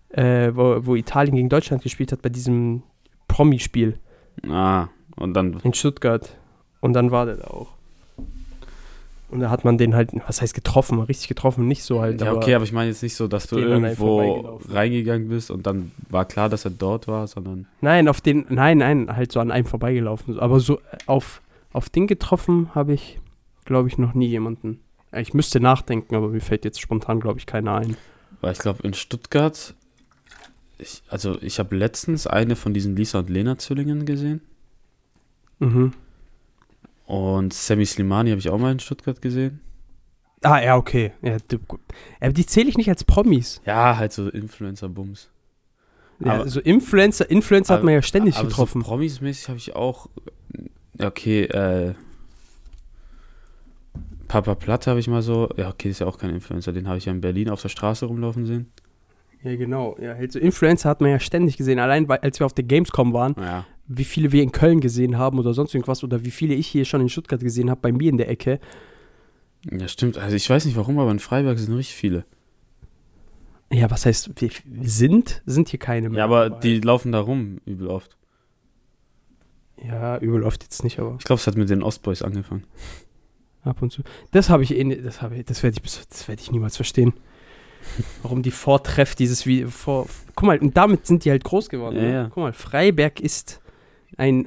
[0.09, 2.83] äh, wo, wo Italien gegen Deutschland gespielt hat, bei diesem
[3.27, 3.97] Promi-Spiel
[4.47, 5.59] Ah, und dann.
[5.63, 6.37] in Stuttgart.
[6.81, 7.74] Und dann war der da auch.
[9.29, 12.21] Und da hat man den halt, was heißt getroffen, richtig getroffen, nicht so halt.
[12.21, 15.91] Ja, okay, aber ich meine jetzt nicht so, dass du irgendwo reingegangen bist und dann
[16.09, 17.65] war klar, dass er dort war, sondern.
[17.81, 20.39] Nein, auf den, nein, nein, halt so an einem vorbeigelaufen.
[20.39, 21.41] Aber so äh, auf,
[21.73, 23.19] auf den getroffen habe ich,
[23.65, 24.79] glaube ich, noch nie jemanden.
[25.11, 27.97] Ja, Ich müsste nachdenken, aber mir fällt jetzt spontan, glaube ich, keiner ein.
[28.41, 29.73] Weil ich glaube, in Stuttgart.
[30.77, 34.41] Ich, also, ich habe letztens eine von diesen Lisa und Lena Zwillingen gesehen.
[35.59, 35.93] Mhm.
[37.05, 39.59] Und Sammy Slimani habe ich auch mal in Stuttgart gesehen.
[40.41, 41.11] Ah, ja, okay.
[41.21, 41.37] Ja,
[41.67, 41.79] gut.
[42.19, 43.61] aber die zähle ich nicht als Promis.
[43.65, 45.29] Ja, halt so Influencer-Bums.
[46.19, 48.81] Ja, Aber- so Influencer, Influencer hat man ja ständig Aber getroffen.
[48.81, 50.07] So Promis-mäßig habe ich auch.
[50.99, 51.93] ja, Okay, äh.
[54.27, 55.49] Papa Platte habe ich mal so.
[55.57, 56.73] Ja, okay, ist ja auch kein Influencer.
[56.73, 58.71] Den habe ich ja in Berlin auf der Straße rumlaufen sehen.
[59.43, 59.95] Ja, genau.
[60.01, 61.77] Ja, halt so Influencer hat man ja ständig gesehen.
[61.79, 63.65] Allein, weil, als wir auf der Gamescom waren, Ja.
[63.87, 66.85] Wie viele wir in Köln gesehen haben oder sonst irgendwas oder wie viele ich hier
[66.85, 68.59] schon in Stuttgart gesehen habe, bei mir in der Ecke.
[69.71, 70.17] Ja, stimmt.
[70.17, 72.25] Also, ich weiß nicht warum, aber in Freiburg sind richtig viele.
[73.71, 74.51] Ja, was heißt, wir
[74.89, 75.41] sind?
[75.45, 76.19] Sind hier keine mehr.
[76.19, 78.15] Ja, aber die laufen da rum übel oft.
[79.83, 82.63] Ja, übel oft jetzt nicht, aber Ich glaube, es hat mit den Ostboys angefangen.
[83.63, 84.03] ab und zu.
[84.31, 86.75] Das habe ich eh, das habe ich, das werde ich, bis- das werde ich niemals
[86.75, 87.13] verstehen.
[88.23, 90.07] Warum die Vortreff dieses wie vor.
[90.35, 91.95] Guck mal, und damit sind die halt groß geworden.
[91.97, 92.13] Ja, ne?
[92.13, 92.23] ja.
[92.25, 93.61] Guck mal, Freiberg ist
[94.17, 94.45] ein,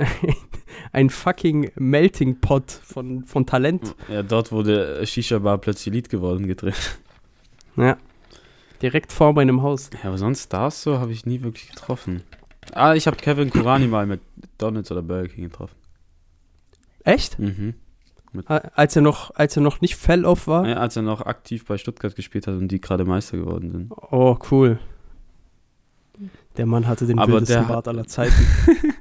[0.92, 3.94] ein fucking Melting Pot von, von Talent.
[4.08, 6.98] Ja, dort wurde Shisha Bar plötzlich Lied geworden gedreht.
[7.76, 7.96] Ja.
[8.82, 9.90] Direkt vor meinem Haus.
[10.02, 12.22] Ja, aber sonst Stars so habe ich nie wirklich getroffen.
[12.72, 14.20] Ah, ich habe Kevin Kurani mal mit
[14.58, 15.74] Donuts oder Burger King getroffen.
[17.04, 17.38] Echt?
[17.38, 17.74] Mhm.
[18.46, 20.68] Als er noch, als er noch nicht Fell-Off war?
[20.68, 23.90] Ja, als er noch aktiv bei Stuttgart gespielt hat und die gerade Meister geworden sind.
[24.10, 24.78] Oh, cool.
[26.56, 28.34] Der Mann hatte den Aber wildesten Bart aller Zeiten.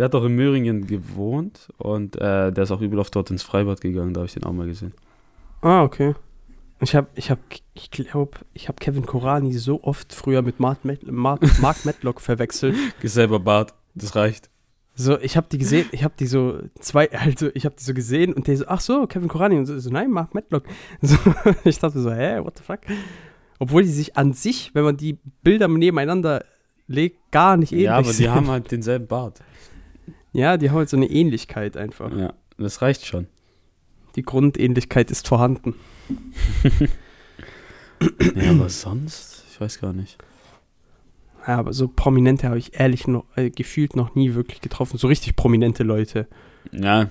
[0.00, 3.42] Der hat auch in Möhringen gewohnt und äh, der ist auch übel oft dort ins
[3.42, 4.94] Freibad gegangen, da habe ich den auch mal gesehen.
[5.60, 6.14] Ah, okay.
[6.80, 7.42] Ich habe, ich habe,
[7.74, 12.74] ich glaube, ich habe Kevin Korani so oft früher mit Mark, Mark, Mark Matlock verwechselt.
[13.02, 14.48] Selber Bart, das reicht.
[14.94, 17.92] So, ich habe die gesehen, ich habe die so zwei, also ich habe die so
[17.92, 20.64] gesehen und der so, ach so, Kevin Korani und so, so nein, Mark Matlock.
[21.02, 21.18] So,
[21.64, 22.80] ich dachte so, hä, what the fuck?
[23.58, 26.42] Obwohl die sich an sich, wenn man die Bilder nebeneinander
[26.86, 28.30] legt, gar nicht ähnlich Ja, aber die sind.
[28.30, 29.42] haben halt denselben Bart.
[30.32, 32.16] Ja, die haben halt so eine Ähnlichkeit einfach.
[32.16, 33.26] Ja, das reicht schon.
[34.16, 35.74] Die Grundähnlichkeit ist vorhanden.
[38.34, 40.18] Ja, aber sonst, ich weiß gar nicht.
[41.46, 44.98] Ja, aber so Prominente habe ich ehrlich noch, äh, gefühlt noch nie wirklich getroffen.
[44.98, 46.26] So richtig prominente Leute.
[46.72, 47.10] Ja,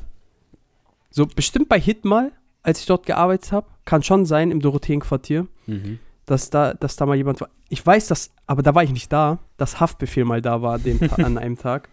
[1.11, 5.47] So bestimmt bei Hit mal, als ich dort gearbeitet habe, kann schon sein im Dorotheenquartier,
[5.65, 5.99] mhm.
[6.25, 7.49] dass da, dass da mal jemand war.
[7.69, 10.79] Ich weiß das, aber da war ich nicht da, dass Haftbefehl mal da war
[11.17, 11.89] an, einem Tag.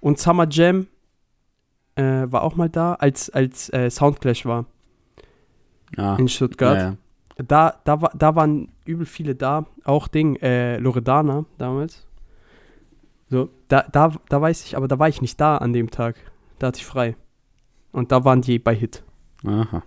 [0.00, 0.86] Und Summer Jam
[1.94, 4.66] äh, war auch mal da, als, als äh, Soundclash war
[5.96, 6.16] ja.
[6.16, 6.76] in Stuttgart.
[6.76, 6.96] Ja, ja.
[7.44, 12.06] Da, da, war, da waren übel viele da, auch Ding, äh, Loredana damals.
[13.30, 16.16] So, da, da, da weiß ich, aber da war ich nicht da an dem Tag.
[16.58, 17.16] Da hatte ich frei.
[17.92, 19.02] Und da waren die bei Hit,
[19.44, 19.82] Aha.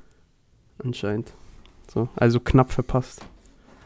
[0.84, 1.34] anscheinend.
[1.92, 3.26] So, also knapp verpasst.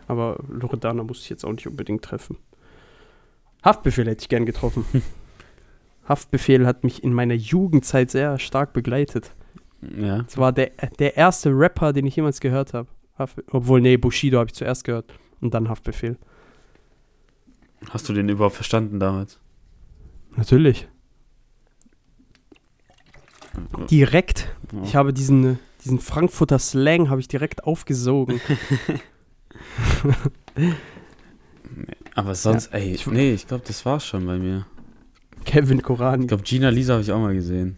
[0.08, 2.38] Aber Loredana musste ich jetzt auch nicht unbedingt treffen.
[3.63, 4.86] Haftbefehl hätte ich gern getroffen.
[6.08, 9.32] Haftbefehl hat mich in meiner Jugendzeit sehr stark begleitet.
[9.82, 10.24] Ja.
[10.28, 12.88] Es war der, der erste Rapper, den ich jemals gehört habe.
[13.52, 15.12] Obwohl, nee, Bushido habe ich zuerst gehört.
[15.41, 16.17] Und dann Haftbefehl.
[17.89, 19.39] Hast du den überhaupt verstanden damals?
[20.36, 20.88] Natürlich.
[23.89, 24.56] Direkt.
[24.72, 24.82] Ja.
[24.84, 28.39] Ich habe diesen, diesen Frankfurter Slang habe ich direkt aufgesogen.
[32.15, 34.65] Aber sonst, ey, ich- nee, ich glaube, das war's schon bei mir.
[35.47, 36.23] Kevin Korani.
[36.23, 37.77] Ich glaube, Gina Lisa habe ich auch mal gesehen.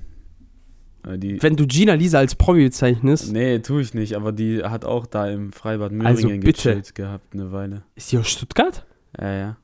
[1.18, 4.84] Die, Wenn du Gina Lisa als Promi bezeichnest, nee, tue ich nicht, aber die hat
[4.84, 7.84] auch da im Freibad Möhringen Also gechillt gehabt eine Weile.
[7.96, 8.86] ist die aus Stuttgart?
[9.20, 9.58] Ja, ja.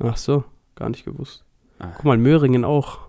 [0.00, 0.44] Ach so.
[0.74, 1.44] Gar nicht gewusst.
[1.78, 1.92] Ah.
[1.94, 3.00] Guck mal, Möhringen auch.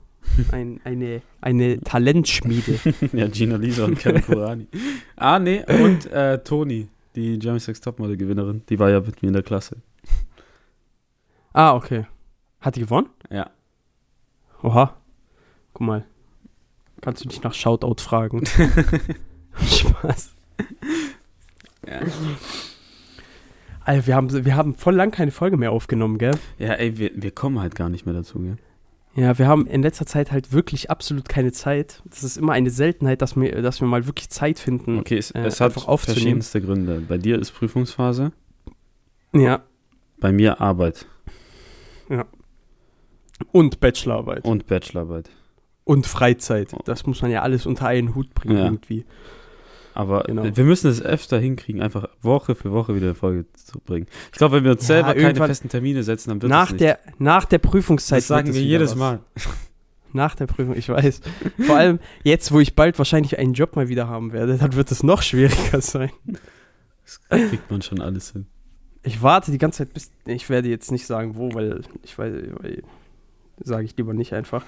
[0.52, 2.80] Ein, eine, eine Talentschmiede.
[3.14, 4.68] ja, Gina Lisa und Kevin Kurani.
[5.16, 9.34] ah, nee, und äh, Toni, die Jeremy Sex Topmodel-Gewinnerin, die war ja mit mir in
[9.34, 9.78] der Klasse.
[11.54, 12.06] ah, okay.
[12.60, 13.08] Hat die gewonnen?
[13.32, 13.50] Ja.
[14.66, 14.96] Oha.
[15.74, 16.06] Guck mal.
[17.02, 18.44] Kannst du dich nach Shoutout fragen?
[19.62, 20.34] Spaß.
[21.88, 22.00] Ja.
[23.82, 26.34] Alter, wir haben, wir haben voll lang keine Folge mehr aufgenommen, gell?
[26.58, 28.58] Ja, ey, wir, wir kommen halt gar nicht mehr dazu, gell?
[29.14, 32.02] Ja, wir haben in letzter Zeit halt wirklich absolut keine Zeit.
[32.06, 34.98] Das ist immer eine Seltenheit, dass wir, dass wir mal wirklich Zeit finden.
[35.00, 36.16] Okay, es, äh, es hat einfach aufzunehmen.
[36.22, 37.02] verschiedenste Gründe.
[37.08, 38.32] Bei dir ist Prüfungsphase,
[39.34, 39.62] Ja.
[40.20, 41.06] bei mir Arbeit
[43.52, 44.46] Und Bachelorarbeit.
[44.46, 45.30] und Bachelorarbeit.
[45.84, 46.70] Und Freizeit.
[46.86, 48.64] Das muss man ja alles unter einen Hut bringen Ja.
[48.66, 49.06] irgendwie.
[49.94, 50.44] Aber Genau.
[50.56, 54.08] wir müssen es öfter hinkriegen, einfach Woche für Woche wieder eine Folge zu bringen.
[54.32, 56.72] Ich glaube, wenn wir uns Ja, selber keine festen Termine setzen, dann wird Nach es
[56.72, 56.82] nicht.
[56.82, 58.18] der, nach der Prüfungszeit.
[58.18, 58.98] das sagen wir jedes was.
[58.98, 59.20] Mal.
[60.14, 61.20] Nach der Prüfung, ich weiß.
[61.68, 64.90] Vor allem jetzt, wo ich bald wahrscheinlich einen Job mal wieder haben werde, dann wird
[64.92, 66.10] es noch schwieriger sein.
[67.04, 68.46] Das kriegt man schon alles hin.
[69.04, 70.12] Ich warte die ganze Zeit bis.
[70.26, 72.84] Ich werde jetzt nicht sagen, wo, weil ich weiß, weil
[73.60, 74.64] sage ich lieber nicht einfach.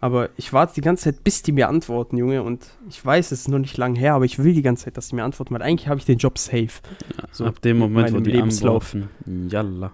[0.00, 2.42] Aber ich warte die ganze Zeit, bis die mir antworten, Junge.
[2.42, 4.96] Und ich weiß, es ist noch nicht lang her, aber ich will die ganze Zeit,
[4.96, 6.80] dass die mir antworten, weil eigentlich habe ich den Job safe.
[7.30, 8.94] So, Ab dem Moment, wo die Lebenslauf.
[8.94, 9.92] antworten, Jalla.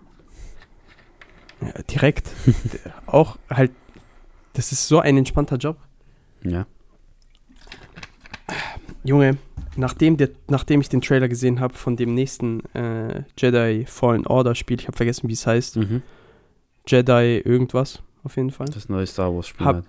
[1.61, 2.31] Ja, direkt.
[3.07, 3.73] Auch halt.
[4.55, 5.77] Das ist so ein entspannter Job.
[6.43, 6.67] Ja.
[9.05, 9.37] Junge,
[9.77, 14.55] nachdem, der, nachdem ich den Trailer gesehen habe von dem nächsten äh, Jedi Fallen Order
[14.55, 15.77] Spiel, ich habe vergessen, wie es heißt.
[15.77, 16.03] Mhm.
[16.87, 18.67] Jedi irgendwas, auf jeden Fall.
[18.69, 19.67] Das neue Star Wars Spiel.
[19.67, 19.85] Hab- halt.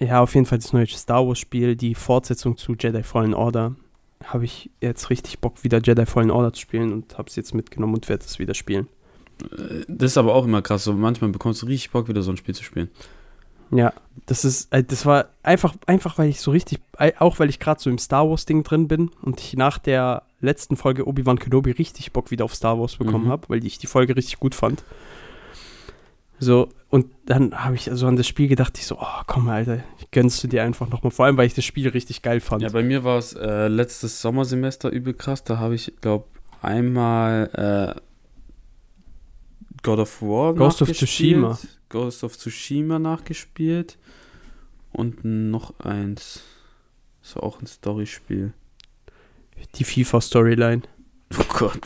[0.00, 3.76] Ja, auf jeden Fall das neue Star Wars Spiel, die Fortsetzung zu Jedi Fallen Order.
[4.24, 7.54] Habe ich jetzt richtig Bock, wieder Jedi Fallen Order zu spielen und habe es jetzt
[7.54, 8.88] mitgenommen und werde es wieder spielen.
[9.42, 10.84] Äh, Das ist aber auch immer krass.
[10.84, 12.88] So manchmal bekommst du richtig Bock, wieder so ein Spiel zu spielen.
[13.70, 13.92] Ja,
[14.26, 17.58] das ist, äh, das war einfach, einfach, weil ich so richtig, äh, auch weil ich
[17.60, 21.38] gerade so im Star Wars Ding drin bin und ich nach der letzten Folge Obi-Wan
[21.38, 23.30] Kenobi richtig Bock wieder auf Star Wars bekommen Mhm.
[23.30, 24.82] habe, weil ich die Folge richtig gut fand.
[26.38, 29.82] So, und dann habe ich so an das Spiel gedacht, ich so, oh komm, Alter,
[30.10, 31.10] gönnst du dir einfach nochmal.
[31.10, 32.62] Vor allem, weil ich das Spiel richtig geil fand.
[32.62, 35.44] Ja, bei mir war es äh, letztes Sommersemester übel krass.
[35.44, 36.26] Da habe ich, glaube
[36.62, 38.00] einmal äh,
[39.82, 41.58] God of War Ghost of Tsushima.
[41.88, 43.98] Ghost of Tsushima nachgespielt
[44.92, 46.42] und noch eins.
[47.22, 48.52] So auch ein Storyspiel.
[49.76, 50.82] Die FIFA-Storyline.
[51.38, 51.80] Oh Gott.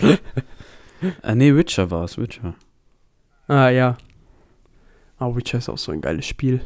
[0.00, 2.54] äh, nee, Witcher war es, Witcher.
[3.48, 3.96] Ah, ja.
[5.18, 6.60] Ah, Witcher ist auch so ein geiles Spiel.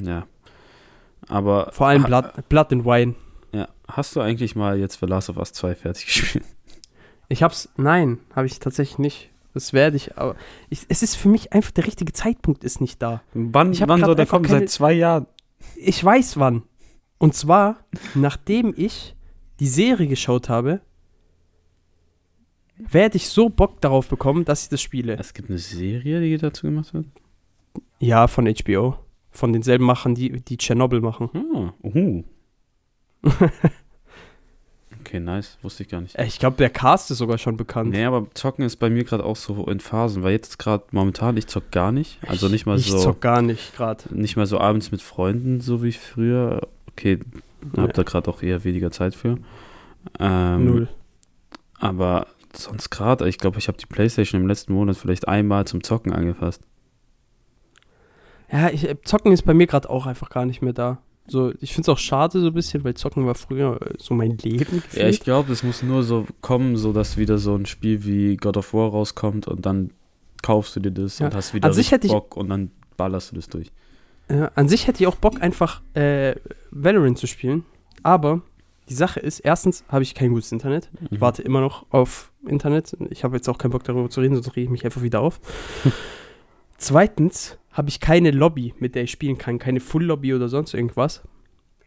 [0.00, 0.26] Ja.
[1.28, 3.14] Aber Vor allem ha- Blood, Blood and Wine.
[3.52, 6.44] Ja, hast du eigentlich mal jetzt für Last of Us 2 fertig gespielt?
[7.28, 9.30] Ich hab's, nein, habe ich tatsächlich nicht.
[9.54, 10.36] Das werde ich, aber
[10.70, 13.22] ich, es ist für mich einfach, der richtige Zeitpunkt ist nicht da.
[13.34, 14.44] Wann, wann soll der kommen?
[14.44, 15.26] keine- Seit zwei Jahren.
[15.76, 16.62] Ich weiß wann.
[17.18, 17.76] Und zwar,
[18.14, 19.16] nachdem ich
[19.58, 20.80] die Serie geschaut habe,
[22.78, 25.16] werde ich so Bock darauf bekommen, dass ich das spiele.
[25.18, 27.06] Es gibt eine Serie, die dazu gemacht wird?
[27.98, 28.96] Ja, von HBO.
[29.30, 31.30] Von denselben Machern, die, die Tschernobyl machen.
[31.34, 32.22] Ah, uh.
[35.00, 35.58] okay, nice.
[35.62, 36.16] Wusste ich gar nicht.
[36.16, 37.90] Äh, Ich glaube, der Cast ist sogar schon bekannt.
[37.90, 41.36] Nee, aber Zocken ist bei mir gerade auch so in Phasen, weil jetzt gerade momentan,
[41.36, 42.18] ich zock gar nicht.
[42.26, 44.04] Also nicht mal ich so, zock gar nicht gerade.
[44.14, 46.68] nicht mal so abends mit Freunden, so wie früher.
[46.90, 47.18] Okay,
[47.74, 47.82] Nee.
[47.82, 49.36] hab da gerade auch eher weniger Zeit für.
[50.20, 50.88] Ähm, Null.
[51.80, 52.28] Aber
[52.62, 56.12] sonst gerade, ich glaube, ich habe die Playstation im letzten Monat vielleicht einmal zum Zocken
[56.12, 56.62] angefasst.
[58.50, 60.98] Ja, ich, äh, Zocken ist bei mir gerade auch einfach gar nicht mehr da.
[61.26, 64.14] So, ich finde es auch schade so ein bisschen, weil Zocken war früher äh, so
[64.14, 64.58] mein Leben.
[64.58, 65.24] Ja, ich gefühlt.
[65.24, 68.72] glaube, es muss nur so kommen, so dass wieder so ein Spiel wie God of
[68.72, 69.90] War rauskommt und dann
[70.42, 71.26] kaufst du dir das Ja.
[71.26, 71.68] und hast wieder
[72.08, 73.70] Bock und dann ballerst du das durch.
[74.30, 76.34] Ja, an sich hätte ich auch Bock, einfach äh,
[76.70, 77.64] Valorant zu spielen.
[78.02, 78.40] Aber
[78.88, 80.88] die Sache ist, erstens habe ich kein gutes Internet.
[81.10, 81.20] Ich Mhm.
[81.20, 82.96] warte immer noch auf Internet.
[83.10, 85.20] Ich habe jetzt auch keinen Bock darüber zu reden, sonst rege ich mich einfach wieder
[85.20, 85.40] auf.
[86.78, 89.58] Zweitens habe ich keine Lobby, mit der ich spielen kann.
[89.58, 91.22] Keine Full-Lobby oder sonst irgendwas.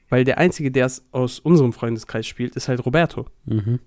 [0.10, 3.26] Weil der Einzige, der es aus unserem Freundeskreis spielt, ist halt Roberto.
[3.46, 3.80] Mhm.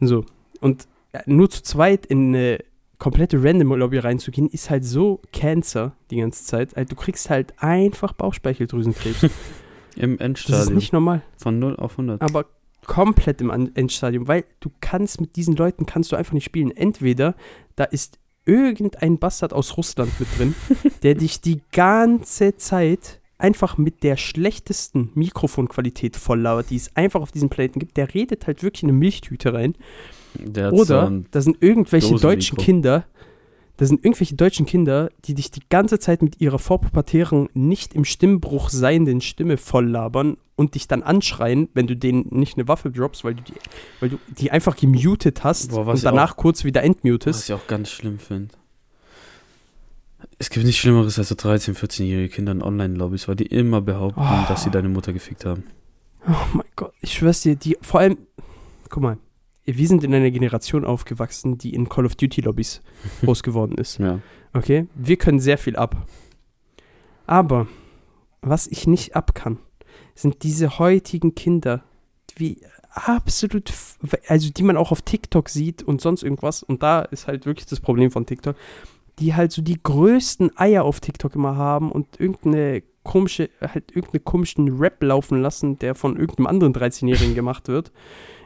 [0.00, 0.24] So.
[0.60, 0.88] Und
[1.26, 2.58] nur zu zweit in eine
[2.98, 6.76] komplette Random-Lobby reinzugehen, ist halt so Cancer die ganze Zeit.
[6.76, 9.22] Also, du kriegst halt einfach Bauchspeicheldrüsenkrebs.
[9.96, 10.74] Im Das ist Endstadium.
[10.74, 11.22] nicht normal.
[11.36, 12.20] Von 0 auf 100.
[12.20, 12.46] Aber
[12.84, 16.70] komplett im Endstadium, weil du kannst mit diesen Leuten kannst du einfach nicht spielen.
[16.70, 17.34] Entweder
[17.76, 20.54] da ist irgendein Bastard aus Russland mit drin,
[21.02, 27.32] der dich die ganze Zeit einfach mit der schlechtesten Mikrofonqualität volllauert, die es einfach auf
[27.32, 27.96] diesen Planeten gibt.
[27.96, 29.74] Der redet halt wirklich in eine Milchtüte rein.
[30.72, 33.04] Oder da sind irgendwelche deutschen Kinder,
[33.76, 38.04] Das sind irgendwelche deutschen Kinder, die dich die ganze Zeit mit ihrer vorpubertären, nicht im
[38.04, 42.92] Stimmbruch seienden Stimme voll labern und dich dann anschreien, wenn du denen nicht eine Waffe
[42.92, 43.54] droppst, weil du die,
[43.98, 47.48] weil du die einfach gemutet hast Boah, was und danach kurz wieder Was entmutest.
[47.48, 48.54] ich auch ganz schlimm finde.
[50.38, 54.20] Es gibt nichts Schlimmeres als so 13-, 14-jährige Kinder in Online-Lobbys, weil die immer behaupten,
[54.20, 54.44] Oh.
[54.48, 55.64] dass sie deine Mutter gefickt haben.
[56.26, 58.18] Oh mein Gott, ich schwör's dir, die, vor allem,
[58.88, 59.18] guck mal,
[59.66, 62.82] wir sind in einer Generation aufgewachsen, die in Call of Duty Lobbys
[63.22, 63.98] groß geworden ist.
[63.98, 64.20] Ja.
[64.52, 64.86] Okay?
[64.94, 66.06] Wir können sehr viel ab.
[67.26, 67.66] Aber
[68.42, 69.58] was ich nicht ab kann,
[70.14, 71.82] sind diese heutigen Kinder,
[72.36, 73.72] wie absolut,
[74.28, 76.62] also die man auch auf TikTok sieht und sonst irgendwas.
[76.62, 78.56] Und da ist halt wirklich das Problem von TikTok,
[79.18, 84.24] die halt so die größten Eier auf TikTok immer haben und irgendeine komische, halt irgendeinen
[84.24, 87.92] komischen Rap laufen lassen, der von irgendeinem anderen 13-Jährigen gemacht wird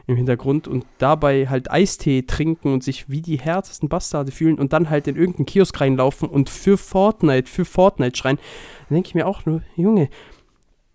[0.09, 4.73] im Hintergrund und dabei halt Eistee trinken und sich wie die härtesten Bastarde fühlen und
[4.73, 8.39] dann halt in irgendeinen Kiosk reinlaufen und für Fortnite, für Fortnite schreien.
[8.89, 10.09] Dann denke ich mir auch nur, Junge,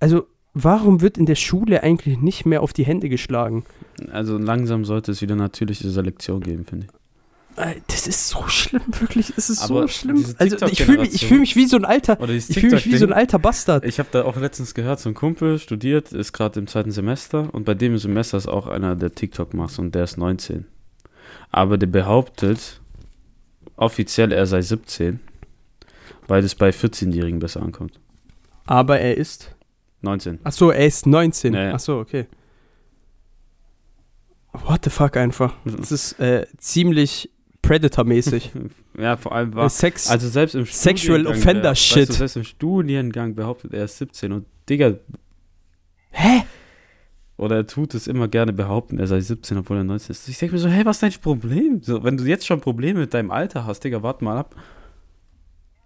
[0.00, 3.64] also warum wird in der Schule eigentlich nicht mehr auf die Hände geschlagen?
[4.10, 7.03] Also langsam sollte es wieder natürliche Selektion geben, finde ich.
[7.56, 10.24] Äh, Das ist so schlimm, wirklich, es ist Aber so schlimm.
[10.38, 12.96] Also ich fühle mich, ich fühl mich wie so ein alter, ich fühle mich wie
[12.96, 13.84] so ein alter Bastard.
[13.84, 17.52] Ich habe da auch letztens gehört, so ein Kumpel studiert, ist gerade im zweiten Semester
[17.52, 20.66] und bei dem Semester ist auch einer, der TikTok macht und der ist 19.
[21.50, 22.80] Aber der behauptet
[23.76, 25.20] offiziell, er sei 17,
[26.26, 28.00] weil das bei 14-Jährigen besser ankommt.
[28.66, 29.54] Aber er ist,
[30.02, 30.40] 19.
[30.42, 31.54] ach so, er ist 19.
[31.54, 31.74] Ja, ja.
[31.74, 32.26] Ach so, okay.
[34.52, 35.54] What the fuck einfach.
[35.64, 37.30] Das ist äh, ziemlich
[37.66, 38.50] Predator-mäßig.
[38.96, 39.68] Ja, vor allem war.
[39.70, 40.08] Sex.
[40.08, 41.96] Also selbst im Sexual Studiengang, Offender der, Shit.
[42.02, 44.94] Weißt du, selbst im Studiengang behauptet er ist 17 und Digga,
[46.12, 46.44] Hä?
[47.36, 50.28] oder er tut es immer gerne behaupten, er sei 17, obwohl er 19 ist.
[50.28, 51.82] Ich denke mir so, hey, was ist dein Problem?
[51.82, 54.54] So, wenn du jetzt schon Probleme mit deinem Alter hast, Digga, warte mal ab.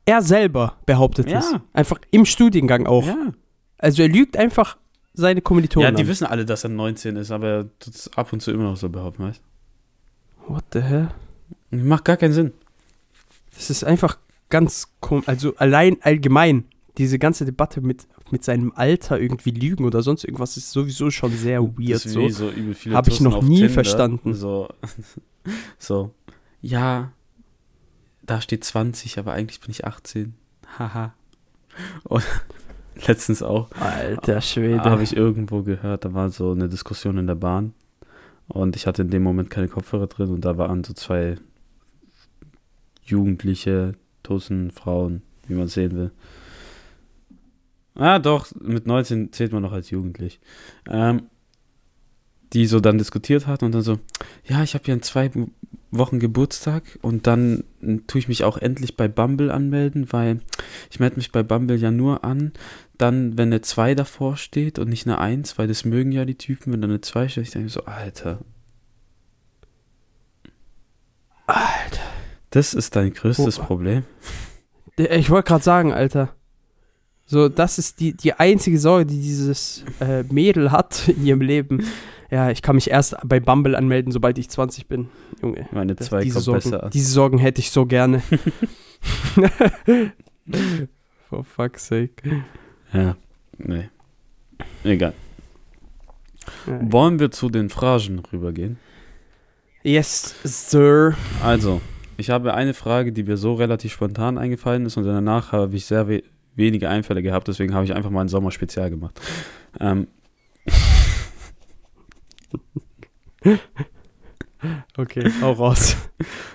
[0.04, 1.38] Er selber behauptet Ja.
[1.38, 1.54] es.
[1.72, 3.06] Einfach im Studiengang auch.
[3.06, 3.32] Ja.
[3.78, 4.76] Also er lügt einfach
[5.14, 6.08] seine Kommilitonen Ja, die an.
[6.08, 8.76] wissen alle, dass er 19 ist, aber er tut es ab und zu immer noch
[8.76, 9.42] so behaupten, weißt
[10.46, 11.08] What the hell?
[11.70, 12.52] Macht gar keinen Sinn.
[13.54, 15.28] Das ist einfach ganz komisch.
[15.28, 16.64] Also allein allgemein,
[16.96, 21.32] diese ganze Debatte mit, mit seinem Alter irgendwie lügen oder sonst irgendwas ist sowieso schon
[21.32, 22.00] sehr weird.
[22.00, 22.28] So.
[22.28, 24.34] so übel viele Hab ich noch nie Tinder, verstanden.
[24.34, 24.68] So,
[25.78, 26.12] so,
[26.61, 27.12] ja,
[28.22, 30.34] da steht 20, aber eigentlich bin ich 18.
[30.78, 31.14] Haha.
[32.04, 32.24] Und
[33.06, 34.82] letztens auch, Alter Schwede.
[34.82, 37.74] habe ich irgendwo gehört, da war so eine Diskussion in der Bahn
[38.48, 41.37] und ich hatte in dem Moment keine Kopfhörer drin und da waren so zwei
[43.04, 46.11] Jugendliche, Tussen, Frauen, wie man sehen will.
[47.94, 50.40] Ah, doch, mit 19 zählt man noch als jugendlich.
[50.88, 51.22] Ähm,
[52.52, 53.98] die so dann diskutiert hatten und dann so,
[54.44, 55.30] ja, ich habe ja in zwei
[55.90, 57.64] Wochen Geburtstag und dann
[58.06, 60.40] tue ich mich auch endlich bei Bumble anmelden, weil
[60.90, 62.52] ich melde mich bei Bumble ja nur an,
[62.98, 66.37] dann, wenn eine 2 davor steht und nicht eine 1, weil das mögen ja die
[66.37, 67.44] Typen, wenn da eine 2 steht.
[67.44, 68.40] Ich denke so, Alter.
[71.46, 72.02] Alter.
[72.50, 73.62] Das ist dein größtes Oh.
[73.64, 74.04] Problem.
[74.96, 76.34] Ich wollte gerade sagen, Alter.
[77.26, 81.84] So, das ist die, die einzige Sorge, die dieses äh, Mädel hat in ihrem Leben.
[82.30, 85.08] Ja, ich kann mich erst bei Bumble anmelden, sobald ich 20 bin.
[85.42, 85.68] Junge.
[85.72, 86.90] Meine 2 diese, kommt Sorgen, besser an.
[86.90, 88.22] diese Sorgen hätte ich so gerne.
[91.28, 92.44] For fuck's sake.
[92.92, 93.16] Ja,
[93.59, 93.88] nee.
[94.85, 95.12] Egal.
[96.66, 96.79] Ja.
[96.92, 98.79] Wollen wir zu den Phrasen rübergehen?
[99.83, 101.14] Yes, sir.
[101.42, 101.81] Also,
[102.16, 105.85] ich habe eine Frage, die mir so relativ spontan eingefallen ist und danach habe ich
[105.87, 106.22] sehr we
[106.57, 109.20] wenige Einfälle gehabt, deswegen habe ich einfach mal ein Sommerspezial gemacht.
[109.79, 110.09] Ähm,
[114.96, 115.96] Okay, hau raus.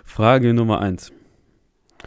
[0.04, 1.12] Frage Nummer eins.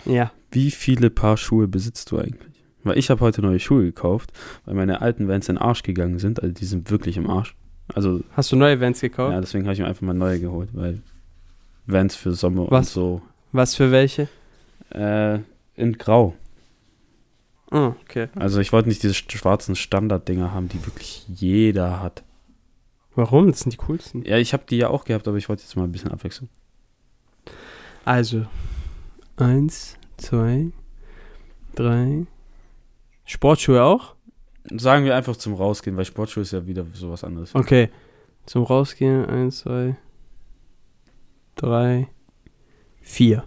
[0.05, 0.31] Ja.
[0.51, 2.46] Wie viele Paar Schuhe besitzt du eigentlich?
[2.87, 4.33] Weil ich habe heute neue Schuhe gekauft,
[4.65, 7.55] weil meine alten Vans in den Arsch gegangen sind, also die sind wirklich im Arsch.
[7.95, 9.33] Also, Hast du neue Vans gekauft?
[9.33, 11.03] ja, deswegen habe ich mir einfach mal neue geholt, weil
[11.87, 12.89] Vans für Sommer Was?
[12.89, 13.23] und so.
[13.53, 14.29] Was für welche?
[14.91, 15.41] Äh,
[15.75, 16.35] in Grau.
[17.73, 18.29] Oh, okay.
[18.37, 22.23] Also ich wollte nicht diese schwarzen Standarddinger haben, die wirklich jeder hat.
[23.17, 23.51] Warum?
[23.51, 24.25] Das sind die coolsten.
[24.25, 26.49] Ja, ich habe die ja auch gehabt, aber ich wollte jetzt mal ein bisschen abwechseln.
[28.05, 28.47] Also,
[29.37, 30.71] eins, zwei,
[31.75, 32.27] drei.
[33.27, 34.15] Sportschuhe auch?
[34.65, 37.55] Sagen wir einfach zum Rausgehen, weil Sportschuhe ist ja wieder sowas anderes.
[37.55, 37.91] Okay.
[38.47, 39.97] Zum Rausgehen, eins, zwei,
[41.57, 42.09] drei,
[43.01, 43.45] vier.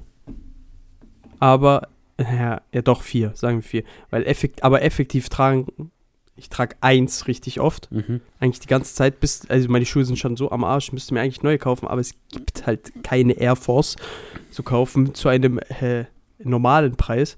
[1.40, 1.88] Aber,
[2.20, 3.84] ja, ja doch vier, sagen wir vier.
[4.10, 5.92] Weil effekt, aber effektiv tragen,
[6.36, 7.92] ich trage eins richtig oft.
[7.92, 8.22] Mhm.
[8.40, 11.22] Eigentlich die ganze Zeit, bis, also meine Schuhe sind schon so am Arsch, müsste mir
[11.22, 13.96] eigentlich neue kaufen, aber es gibt halt keine Air Force
[14.52, 16.06] zu kaufen zu einem äh,
[16.40, 17.38] normalen Preis.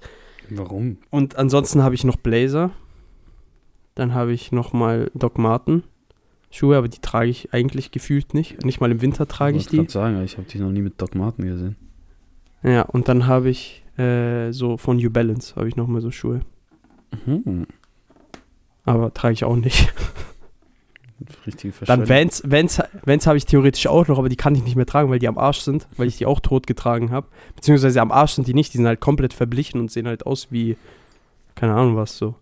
[0.56, 0.98] Warum?
[1.10, 2.70] Und ansonsten habe ich noch Blazer.
[3.94, 5.84] Dann habe ich noch mal Doc Marten
[6.52, 8.64] Schuhe, aber die trage ich eigentlich gefühlt nicht.
[8.64, 9.76] Nicht mal im Winter trage ich wollte die.
[9.78, 11.76] grad sagen, ich habe die noch nie mit Doc Marten gesehen.
[12.62, 16.10] Ja, und dann habe ich äh, so von New Balance habe ich noch mal so
[16.10, 16.42] Schuhe.
[17.26, 17.66] Mhm.
[18.84, 19.92] Aber trage ich auch nicht.
[21.46, 22.08] Richtige Dann Verschwendung.
[22.08, 25.10] Vans, Vans, Vans habe ich theoretisch auch noch, aber die kann ich nicht mehr tragen,
[25.10, 27.26] weil die am Arsch sind, weil ich die auch tot getragen habe.
[27.56, 30.48] Beziehungsweise am Arsch sind die nicht, die sind halt komplett verblichen und sehen halt aus
[30.50, 30.76] wie,
[31.54, 32.34] keine Ahnung was so.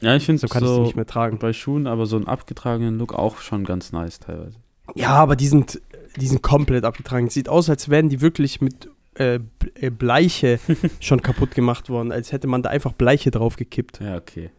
[0.00, 1.38] Ja, ich finde So kann ich die nicht mehr tragen.
[1.38, 4.56] bei Schuhen aber so einen abgetragenen Look auch schon ganz nice teilweise.
[4.94, 5.80] Ja, aber die sind,
[6.16, 7.28] die sind komplett abgetragen.
[7.30, 9.40] Sieht aus, als wären die wirklich mit äh,
[9.74, 10.60] äh, Bleiche
[11.00, 14.00] schon kaputt gemacht worden, als hätte man da einfach Bleiche drauf gekippt.
[14.00, 14.50] Ja, okay.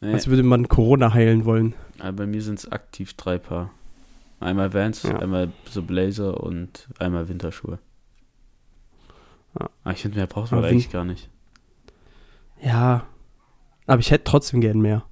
[0.00, 1.74] Nee, Als würde man Corona heilen wollen.
[2.00, 3.70] Aber bei mir sind es aktiv drei Paar.
[4.40, 5.18] Einmal Vans, Ja.
[5.18, 7.78] einmal so Blazer und einmal Winterschuhe.
[9.58, 9.68] Ja.
[9.82, 11.28] Aber ich finde, mehr braucht man eigentlich gar nicht.
[12.62, 13.06] Ja.
[13.86, 15.04] Aber ich hätte trotzdem gern mehr.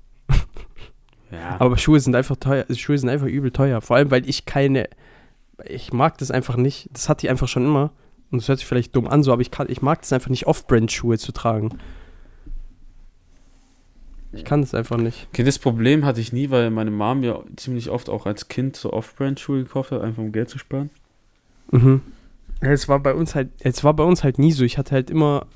[1.32, 2.64] Ja, Aber Schuhe sind einfach teuer.
[2.74, 3.80] Schuhe sind einfach übel teuer.
[3.80, 4.89] Vor allem, weil ich keine.
[5.64, 6.89] Ich mag das einfach nicht.
[6.93, 7.91] Das hatte ich einfach schon immer.
[8.30, 10.30] Und das hört sich vielleicht dumm an, so, aber ich, kann, ich mag das einfach
[10.30, 11.78] nicht, Off-Brand-Schuhe zu tragen.
[14.37, 15.28] Ich kann das einfach nicht.
[15.30, 18.76] okay, das Problem hatte ich nie, weil meine Mom mir ziemlich oft auch als Kind
[18.76, 20.91] so Off-Brand-Schuhe gekauft hat, einfach um Geld zu sparen.
[21.70, 22.01] Mhm.
[22.62, 24.64] Ja, es war bei uns halt, es war bei uns halt nie so.
[24.64, 25.47] Ich hatte halt immer,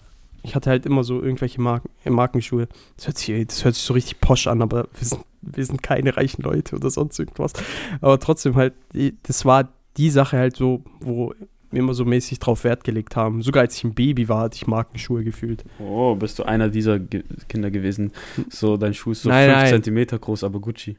[0.43, 2.69] ich hatte halt immer so irgendwelche Marken, äh, Markenschuhe.
[2.97, 5.83] Das hört, sich, das hört sich so richtig posch an, aber wir sind, wir sind
[5.83, 7.53] keine reichen Leute oder sonst irgendwas.
[8.01, 8.75] Aber trotzdem halt,
[9.23, 11.35] das war die Sache halt so, wo
[11.73, 13.43] immer so mäßig drauf Wert gelegt haben.
[13.43, 15.65] Sogar als ich ein Baby war, hatte ich Markenschuhe gefühlt.
[15.79, 18.13] Oh, bist du einer dieser Ge Kinder gewesen?
[18.49, 19.69] So, dein Schuh ist so Nein, 5 nein.
[19.69, 20.97] Zentimeter groß, aber Gucci.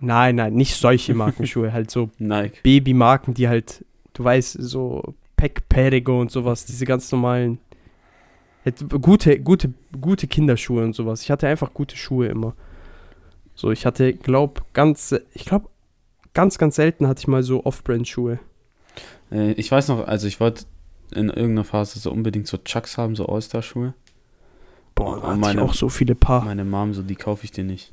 [0.00, 2.10] Nein, nein, nicht solche Markenschuhe, halt so.
[2.62, 7.58] Babymarken, die halt, du weißt, so Peck Perigo und sowas, diese ganz normalen,
[8.64, 11.22] halt gute, gute, gute Kinderschuhe und sowas.
[11.22, 12.54] Ich hatte einfach gute Schuhe immer.
[13.54, 15.68] So, ich hatte, glaub, ganz, ich glaube,
[16.32, 18.40] ganz, ganz selten hatte ich mal so Off-Brand-Schuhe.
[19.30, 20.64] Äh, ich weiß noch, also ich wollte
[21.12, 23.94] in irgendeiner Phase so unbedingt so Chucks haben, so All-Star-Schuhe.
[24.94, 26.44] Boah, da hatte meine- ich auch so viele Paar.
[26.44, 27.92] Meine Mom so, die kaufe ich dir nicht.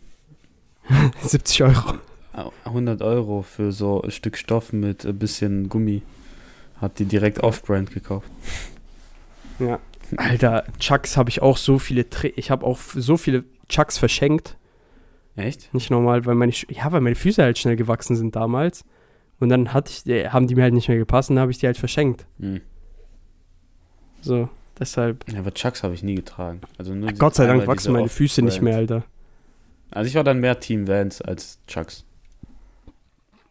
[1.21, 1.93] 70 Euro.
[2.63, 6.01] 100 Euro für so ein Stück Stoff mit ein bisschen Gummi.
[6.79, 8.29] Hat die direkt off-brand gekauft.
[9.59, 9.79] Ja.
[10.17, 14.57] Alter, Chucks habe ich auch so viele, Tra ich habe auch so viele Chucks verschenkt.
[15.35, 15.73] Echt?
[15.73, 18.83] Nicht normal, weil meine, Sch- ja, weil meine Füße halt schnell gewachsen sind damals.
[19.41, 21.51] Und dann hatte ich, äh, haben die mir halt nicht mehr gepasst und dann habe
[21.51, 22.27] ich die halt verschenkt.
[22.39, 22.61] Hm.
[24.21, 25.25] So, deshalb.
[25.31, 26.61] Ja, aber Chucks habe ich nie getragen.
[26.77, 28.77] Also nur Gott sei Dank wachsen meine Füße nicht mehr.
[28.77, 29.03] Alter.
[29.89, 32.05] Also ich war dann mehr Team Vans als Chucks.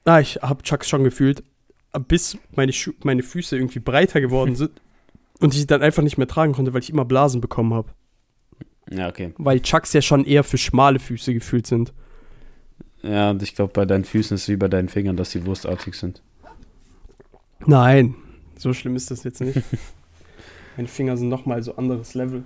[0.05, 1.43] Ah, ich habe Chucks schon gefühlt,
[2.07, 4.81] bis meine, Schu meine Füße irgendwie breiter geworden sind
[5.41, 7.91] und ich sie dann einfach nicht mehr tragen konnte, weil ich immer Blasen bekommen habe.
[8.89, 9.35] Ja, okay.
[9.39, 11.93] Weil Chucks ja schon eher für schmale Füße gefühlt sind.
[13.03, 15.45] Ja, und ich glaube, bei deinen Füßen ist es wie bei deinen Fingern, dass die
[15.47, 16.23] wurstartig sind.
[17.67, 18.15] Nein,
[18.57, 19.61] so schlimm ist das jetzt nicht.
[20.77, 22.45] meine Finger sind nochmal so anderes Level.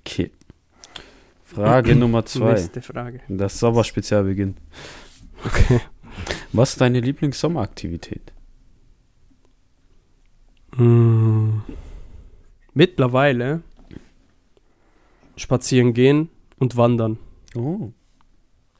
[0.00, 0.30] Okay.
[1.44, 2.54] Frage Nummer zwei.
[2.54, 3.20] Nächste Frage.
[3.28, 4.58] Das Sommerspezial beginnt.
[5.44, 5.80] Okay.
[6.52, 8.32] Was ist deine Lieblings-Sommeraktivität?
[10.76, 11.58] Mm.
[12.72, 13.62] Mittlerweile
[15.36, 16.28] spazieren gehen
[16.58, 17.18] und wandern.
[17.54, 17.92] Oh.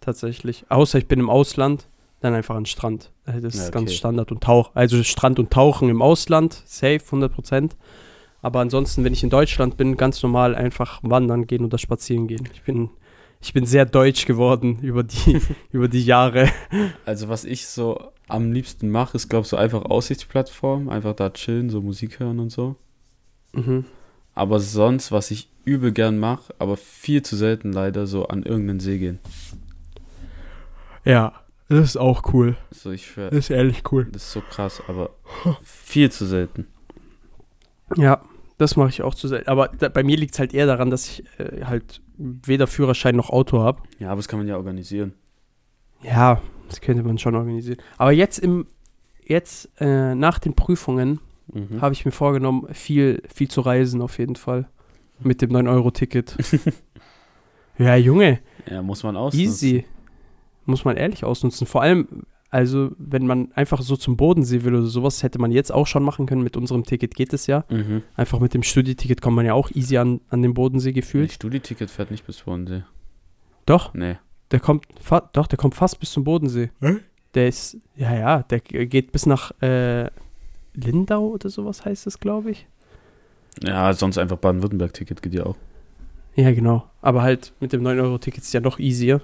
[0.04, 0.64] Tatsächlich.
[0.68, 1.88] Außer ich bin im Ausland,
[2.20, 3.10] dann einfach an den Strand.
[3.24, 3.96] Das ist Ja, ganz okay.
[3.96, 4.70] Standard und Tauch.
[4.74, 7.70] Also Strand und Tauchen im Ausland, safe, 100%.
[8.42, 12.46] Aber ansonsten, wenn ich in Deutschland bin, ganz normal einfach wandern gehen oder spazieren gehen.
[12.52, 12.90] Ich bin,
[13.40, 15.40] ich bin sehr deutsch geworden über die,
[15.72, 16.50] über die Jahre.
[17.06, 21.30] Also was ich so am liebsten mache, ist glaube ich so einfach Aussichtsplattform, einfach da
[21.30, 22.76] chillen, so Musik hören und so.
[23.52, 23.86] Mhm.
[24.34, 28.80] Aber sonst, was ich übel gern mache, aber viel zu selten leider, so an irgendeinen
[28.80, 29.18] See gehen.
[31.04, 31.32] Ja,
[31.68, 32.56] das ist auch cool.
[32.70, 34.06] So ich schwör, Das ist ehrlich cool.
[34.10, 35.10] das ist so krass, aber
[35.62, 36.66] viel zu selten.
[37.96, 38.22] Ja,
[38.58, 39.48] das mache ich auch zu selten.
[39.48, 43.16] Aber da, bei mir liegt es halt eher daran, dass ich äh, halt weder Führerschein
[43.16, 43.82] noch Auto habe.
[43.98, 45.12] Ja, aber das kann man ja organisieren.
[46.02, 47.78] Ja, das könnte man schon organisieren.
[47.98, 48.66] Aber jetzt im
[49.26, 51.20] jetzt äh, nach den Prüfungen
[51.52, 51.82] Mhm.
[51.82, 54.66] habe ich mir vorgenommen, viel viel zu reisen auf jeden Fall
[55.20, 56.34] mit dem 9 Euro Ticket.
[57.78, 58.38] ja, Junge,
[58.70, 59.40] Ja, muss man ausnutzen.
[59.46, 59.84] easy.
[60.66, 61.66] Muss man ehrlich ausnutzen.
[61.66, 65.72] Vor allem also, wenn man einfach so zum Bodensee will oder sowas, hätte man jetzt
[65.72, 66.44] auch schon machen können.
[66.44, 67.64] Mit unserem Ticket geht es ja.
[67.68, 68.04] Mhm.
[68.14, 71.32] Einfach mit dem Studieticket kommt man ja auch easy an, an den Bodensee Das gefühlt.
[71.32, 72.84] Studieticket fährt nicht bis Bodensee.
[73.66, 74.18] Doch, Nee.
[74.52, 76.70] Der kommt, fa doch, der kommt fast bis zum Bodensee.
[77.34, 80.08] Der ist, ja, ja, der geht bis nach äh,
[80.74, 82.68] Lindau oder sowas heißt es, glaube ich.
[83.64, 85.56] Ja, sonst einfach Baden-Württemberg-Ticket geht ja auch.
[86.36, 86.88] Ja, genau.
[87.02, 89.22] Aber halt mit dem 9-Euro-Ticket ist ja noch easier.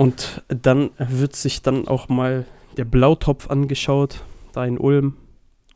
[0.00, 2.46] Und dann wird sich dann auch mal
[2.78, 4.24] der Blautopf angeschaut,
[4.54, 5.18] da in Ulm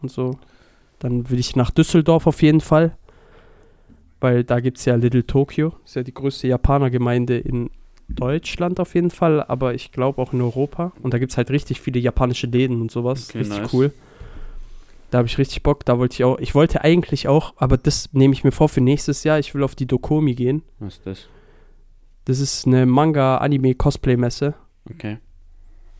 [0.01, 0.39] und so.
[0.99, 2.97] Dann will ich nach Düsseldorf auf jeden Fall,
[4.21, 5.75] weil da gibt es ja Little Tokyo.
[5.85, 7.69] Ist ja die größte Japanergemeinde in
[8.09, 10.93] Deutschland auf jeden Fall, aber ich glaube auch in Europa.
[11.03, 13.29] Und da gibt es halt richtig viele japanische Läden und sowas.
[13.29, 13.75] Okay, richtig nice.
[13.75, 13.93] cool.
[15.11, 15.85] Da habe ich richtig Bock.
[15.85, 16.39] Da wollte ich auch.
[16.39, 19.39] Ich wollte eigentlich auch, aber das nehme ich mir vor für nächstes Jahr.
[19.39, 20.63] Ich will auf die Dokomi gehen.
[20.79, 21.29] Was ist das?
[22.27, 24.55] Das ist eine Manga-Anime-Cosplay-Messe.
[24.91, 25.19] Okay.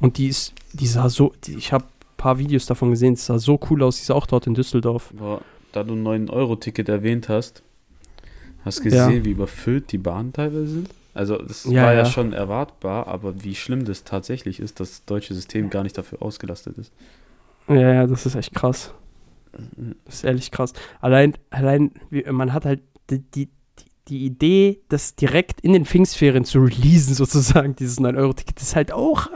[0.01, 3.27] Und die ist, die sah so, die, ich habe ein paar Videos davon gesehen, es
[3.27, 5.11] sah so cool aus, die ist auch dort in Düsseldorf.
[5.15, 5.41] Boah,
[5.73, 7.63] da du ein 9-Euro-Ticket erwähnt hast,
[8.65, 9.07] hast du Ja.
[9.07, 10.89] gesehen, wie überfüllt die Bahnen teilweise sind?
[11.15, 12.05] Also, das Ja, war ja, ja.
[12.07, 16.21] schon erwartbar, aber wie schlimm das tatsächlich ist, dass das deutsche System gar nicht dafür
[16.23, 16.93] ausgelastet ist.
[17.69, 18.93] Ja, ja, das ist echt krass.
[20.05, 20.73] Das ist ehrlich krass.
[21.01, 21.93] Allein, allein,
[22.31, 23.49] man hat halt die, die,
[24.09, 28.93] die- die Idee, das direkt in den Pfingstferien zu releasen, sozusagen, dieses 9-Euro-Ticket, ist halt
[28.93, 29.31] auch äh,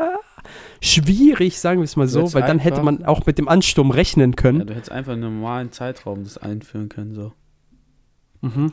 [0.81, 4.33] schwierig, sagen wir es mal so, weil dann hätte man auch mit dem Ansturm rechnen
[4.33, 4.67] Ja, können.
[4.67, 7.33] du hättest einfach in einem normalen Zeitraum das einführen können, so.
[8.43, 8.73] Mhm.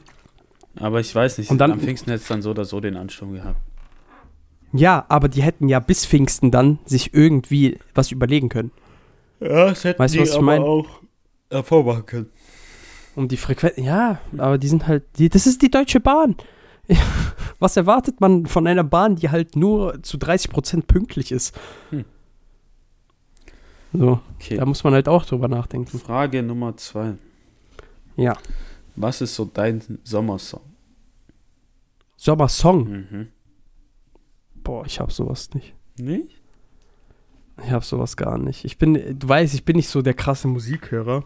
[0.77, 2.97] Aber ich weiß nicht, Und dann- am Pfingsten hättest du dann so oder so den
[2.97, 3.59] Ansturm gehabt.
[4.73, 8.71] Ja, aber die hätten ja bis Pfingsten dann sich irgendwie was überlegen können.
[9.39, 10.61] Ja, das hätten Weißt du, was ich mein?
[10.61, 10.85] auch
[11.49, 12.29] hervormachen können.
[13.16, 13.78] Um die Frequenz.
[13.78, 15.03] Ja, aber die sind halt.
[15.18, 16.36] Die, das ist die Deutsche Bahn.
[17.59, 21.57] Was erwartet man von einer Bahn, die halt nur zu 30% pünktlich ist?
[21.91, 22.05] Hm.
[23.93, 24.57] So, Okay.
[24.57, 25.97] da muss man halt auch drüber nachdenken.
[25.99, 27.13] Frage Nummer zwei.
[28.18, 28.36] Ja.
[28.97, 30.61] Was ist so dein Sommersong?
[32.18, 32.89] Sommersong.
[32.89, 33.28] Mhm.
[34.55, 35.74] Boah, ich hab sowas nicht.
[35.97, 36.41] Nicht?
[37.63, 38.66] Ich hab sowas gar nicht.
[38.66, 41.24] Ich bin, du weißt, ich bin nicht so der krasse Musikhörer.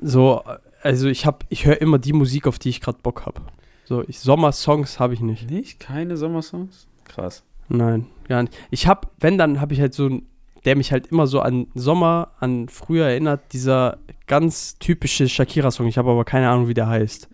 [0.00, 0.42] So,
[0.82, 3.52] also ich hab, ich höre immer die Musik, auf die ich gerade Bock hab.
[3.84, 5.50] So, ich, Sommersongs habe ich nicht.
[5.50, 5.80] Nicht?
[5.80, 6.86] Keine Sommersongs?
[7.04, 7.42] Krass.
[7.68, 8.56] Nein, gar nicht.
[8.70, 10.26] Ich hab, wenn, dann habe ich halt so ein,
[10.64, 15.86] der mich halt immer so an Sommer, an früher erinnert, dieser ganz typische Shakira-Song.
[15.86, 17.28] Ich habe aber keine Ahnung, wie der heißt.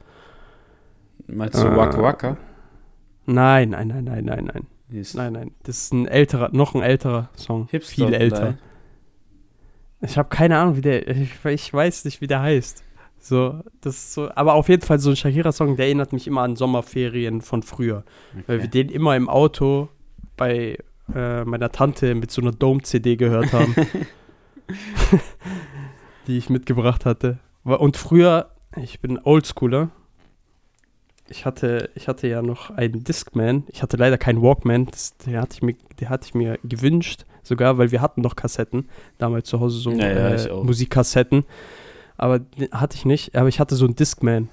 [1.26, 2.36] Meinst du Äh, Waka Waka?
[3.26, 4.66] Nein, nein, nein, nein, nein, nein.
[4.88, 5.50] Ist Nein, nein.
[5.64, 7.66] Das ist ein älterer, noch ein älterer Song.
[7.70, 8.56] Hipster Viel älter.
[10.01, 12.82] Ich habe keine Ahnung, wie der, ich, ich weiß nicht, wie der heißt.
[13.18, 16.55] So, das so, aber auf jeden Fall so ein Shakira-Song, der erinnert mich immer an
[16.55, 18.05] Sommerferien von früher.
[18.47, 18.84] Weil wir Okay.
[18.84, 19.88] den immer im Auto
[20.36, 20.78] bei
[21.14, 23.74] äh, meiner Tante mit so einer Dome-CD gehört haben.
[26.26, 27.38] die ich mitgebracht hatte.
[27.64, 29.90] Und früher, ich bin Oldschooler.
[31.28, 33.64] Ich hatte, ich hatte ja noch einen Discman.
[33.68, 34.86] Ich hatte leider keinen Walkman.
[34.86, 37.24] Das, der, hatte ich mir, der hatte ich mir gewünscht.
[37.42, 38.88] Sogar, weil wir hatten noch Kassetten.
[39.18, 40.52] Damals zu Hause so Ja, äh.
[40.62, 41.44] Musikkassetten.
[42.16, 43.34] Aber den hatte ich nicht.
[43.36, 44.48] Aber ich hatte so einen Discman.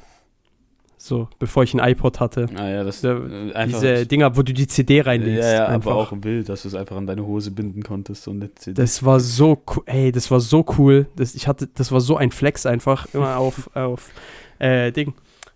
[0.98, 2.48] So, bevor ich einen iPod hatte.
[2.56, 3.18] Ah ja, das Der-
[3.56, 3.68] äh.
[3.68, 5.44] Diese Dinger, wo du die CD reinlegst.
[5.44, 5.92] ja, ja, einfach.
[5.92, 8.56] aber auch im Bild, dass du es einfach an deine Hose binden konntest und eine
[8.56, 8.82] CD.
[8.82, 9.84] Das war so cool.
[9.86, 11.08] Ey, das war so cool.
[11.18, 13.06] Das, ich hatte, das war so ein Flex einfach.
[13.14, 14.12] Immer auf, auf
[14.60, 15.14] äh, Ding.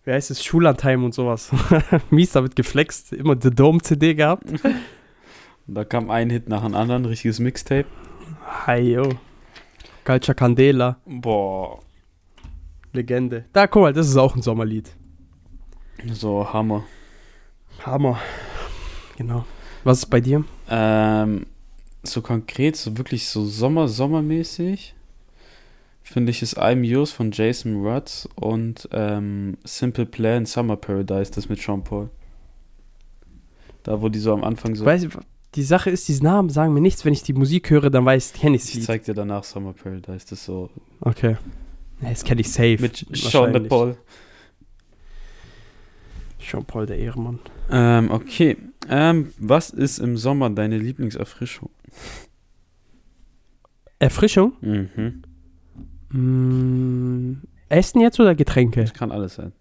[0.07, 0.41] Wie heißt es?
[0.41, 1.51] Schullandheim und sowas.
[2.11, 3.11] Mies damit geflext.
[3.11, 4.49] Immer The Dome CD gehabt.
[4.49, 4.61] Und
[5.67, 7.87] da kam ein Hit nach dem anderen, richtiges Mixtape.
[8.65, 9.09] Hi, yo.
[10.05, 11.01] Calcia Candela.
[11.05, 11.81] Boah.
[12.93, 13.47] Legende.
[13.51, 14.95] Da, guck mal, das ist auch ein Sommerlied.
[16.13, 16.85] So, Hammer.
[17.85, 18.17] Hammer.
[19.17, 19.45] Genau.
[19.83, 20.45] Was ist bei dir?
[20.69, 21.47] Ähm,
[22.03, 24.95] so konkret, so wirklich so Sommer, Sommermäßig,
[26.07, 31.49] finde ich, ist I'm Yours von Jason Mraz und ähm, Simple Plan Summer Paradise, das
[31.49, 32.09] mit Sean Paul.
[33.83, 34.85] Da, wo die so am Anfang so.
[34.85, 35.09] Weißt du,
[35.55, 37.05] die Sache ist, diese Namen sagen mir nichts.
[37.05, 38.81] Wenn ich die Musik höre, dann weiß kenne ich ich sie.
[38.81, 40.69] zeig dir danach Summer Paradise, das ist so.
[41.01, 41.37] Okay.
[42.01, 42.77] Das kenne ich safe.
[42.79, 43.67] Mit Sean.
[43.67, 43.97] Paul.
[46.39, 47.39] Sean Paul, der Ehrenmann.
[47.71, 48.57] Ähm, okay.
[48.89, 51.69] Ähm, was ist im Sommer deine Lieblingserfrischung?
[53.99, 54.53] Erfrischung?
[54.61, 55.23] Mhm.
[56.17, 58.81] Mm, Essen jetzt oder Getränke?
[58.81, 59.51] Das kann alles sein.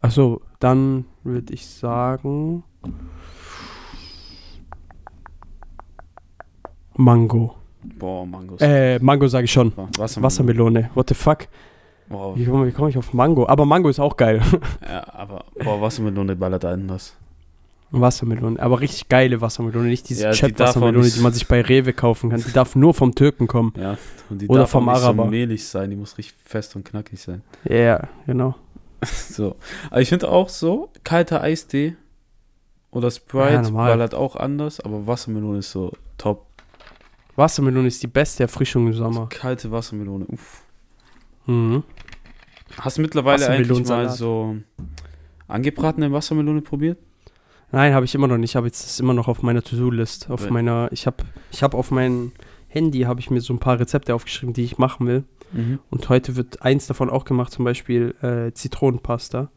[0.00, 2.64] Achso, dann würde ich sagen.
[6.96, 7.54] Mango.
[7.98, 8.60] Boah, Mangos.
[8.60, 9.72] Äh, Mango sage ich schon.
[9.76, 10.22] Wassermelone.
[10.22, 10.90] Wassermelone.
[10.94, 11.48] What the fuck?
[12.08, 12.36] Wow.
[12.36, 13.46] Wie komme komm ich auf Mango?
[13.46, 14.40] Aber Mango ist auch geil.
[14.88, 17.16] Ja, aber boah, Wassermelone ballert anders.
[17.90, 18.60] Wassermelone.
[18.60, 19.88] Aber richtig geile Wassermelone.
[19.88, 22.42] Nicht diese Ja, die Chat-Wassermelone, nicht- die man sich bei Rewe kaufen kann.
[22.46, 23.72] Die darf nur vom Türken kommen.
[23.76, 23.96] Ja,
[24.28, 25.24] und die Oder darf vom auch nicht Araber.
[25.24, 27.42] so mehlig sein, die muss richtig fest und knackig sein.
[27.64, 28.54] Ja, yeah, genau.
[29.04, 29.56] So.
[29.90, 31.96] Aber ich finde auch so, kalter Eistee
[32.90, 33.90] oder Sprite Ja, normal.
[33.92, 36.46] ballert auch anders, aber Wassermelone ist so top.
[37.36, 39.28] Wassermelone ist die beste Erfrischung im Sommer.
[39.28, 40.62] Kalte Wassermelone, uff.
[41.46, 41.84] Mhm.
[42.78, 44.56] Hast du mittlerweile eigentlich mal so
[45.46, 46.98] angebratene Wassermelone probiert?
[47.70, 48.56] Nein, habe ich immer noch nicht.
[48.56, 50.30] Aber jetzt ist es immer noch auf meiner To-Do-List.
[50.30, 52.32] Auf Wel- meiner, ich habe ich hab auf meinem
[52.68, 55.24] Handy habe ich mir so ein paar Rezepte aufgeschrieben, die ich machen will.
[55.52, 55.78] Mhm.
[55.90, 59.50] Und heute wird eins davon auch gemacht, zum Beispiel äh, Zitronenpasta.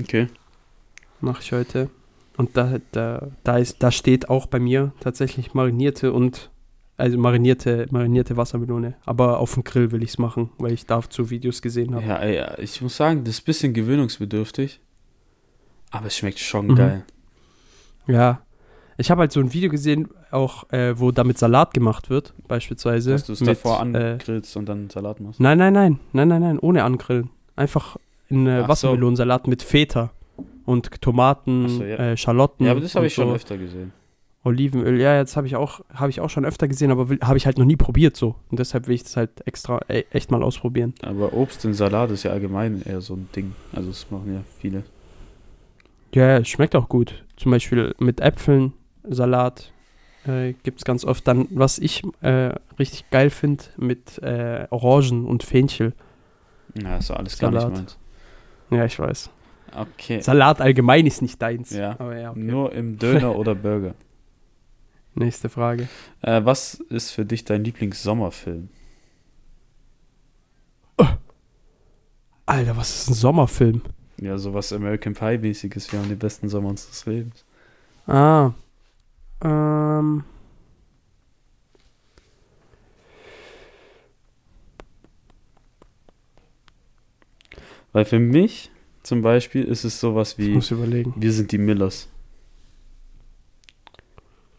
[0.00, 0.28] Okay.
[1.20, 1.90] Mache ich heute.
[2.36, 6.50] Und da, da, da, ist, da steht auch bei mir tatsächlich marinierte und
[6.98, 8.94] also marinierte, marinierte Wassermelone.
[9.04, 12.06] Aber auf dem Grill will ich es machen, weil ich dazu Videos gesehen habe.
[12.06, 14.80] Ja, ey, ich muss sagen, das ist ein bisschen gewöhnungsbedürftig.
[15.98, 16.74] Aber es schmeckt schon Mhm.
[16.76, 17.04] geil.
[18.06, 18.40] Ja.
[18.98, 23.10] Ich habe halt so ein Video gesehen, auch äh, wo damit Salat gemacht wird, beispielsweise.
[23.10, 25.38] Dass du es davor äh, angrillst und dann Salat machst.
[25.38, 27.28] Nein, nein, nein, nein, nein, nein, ohne angrillen.
[27.56, 27.96] Einfach
[28.28, 28.68] in äh, Ach so.
[28.68, 30.10] Wassermelonensalat mit Feta
[30.64, 31.96] und Tomaten, so, ja.
[31.96, 32.64] äh, Schalotten.
[32.64, 33.34] Ja, aber das habe ich schon so.
[33.34, 33.92] öfter gesehen.
[34.44, 37.46] Olivenöl, ja, jetzt habe ich auch, habe ich auch schon öfter gesehen, aber habe ich
[37.46, 38.36] halt noch nie probiert so.
[38.50, 40.94] Und deshalb will ich das halt extra e echt mal ausprobieren.
[41.02, 43.54] Aber Obst in Salat ist ja allgemein eher so ein Ding.
[43.72, 44.84] Also das machen ja viele.
[46.16, 47.26] Ja, schmeckt auch gut.
[47.36, 49.70] Zum Beispiel mit Äpfeln, Salat
[50.26, 51.28] äh, gibt es ganz oft.
[51.28, 55.92] Dann, was ich äh, richtig geil finde, mit äh, Orangen und Fenchel.
[56.74, 57.76] Ja, ist alles gar nicht Salat.
[57.76, 57.98] meins.
[58.70, 59.28] Ja, ich weiß.
[59.76, 60.22] Okay.
[60.22, 61.70] Salat allgemein ist nicht deins.
[61.72, 61.96] Ja.
[61.98, 62.40] Aber ja, okay.
[62.40, 63.94] Nur im Döner oder Burger.
[65.14, 65.86] Nächste Frage.
[66.22, 68.70] Äh, was ist für dich dein Lieblingssommerfilm?
[72.46, 73.82] Alter, was ist ein Sommerfilm?
[74.20, 75.92] Ja, sowas American Pie-mäßiges.
[75.92, 77.44] Wir haben den besten Sommer unseres Lebens.
[78.06, 78.52] Ah.
[79.42, 80.24] Ähm.
[87.92, 88.70] Weil für mich
[89.02, 91.14] zum Beispiel ist es sowas wie muss überlegen.
[91.16, 92.08] Wir sind die Millers.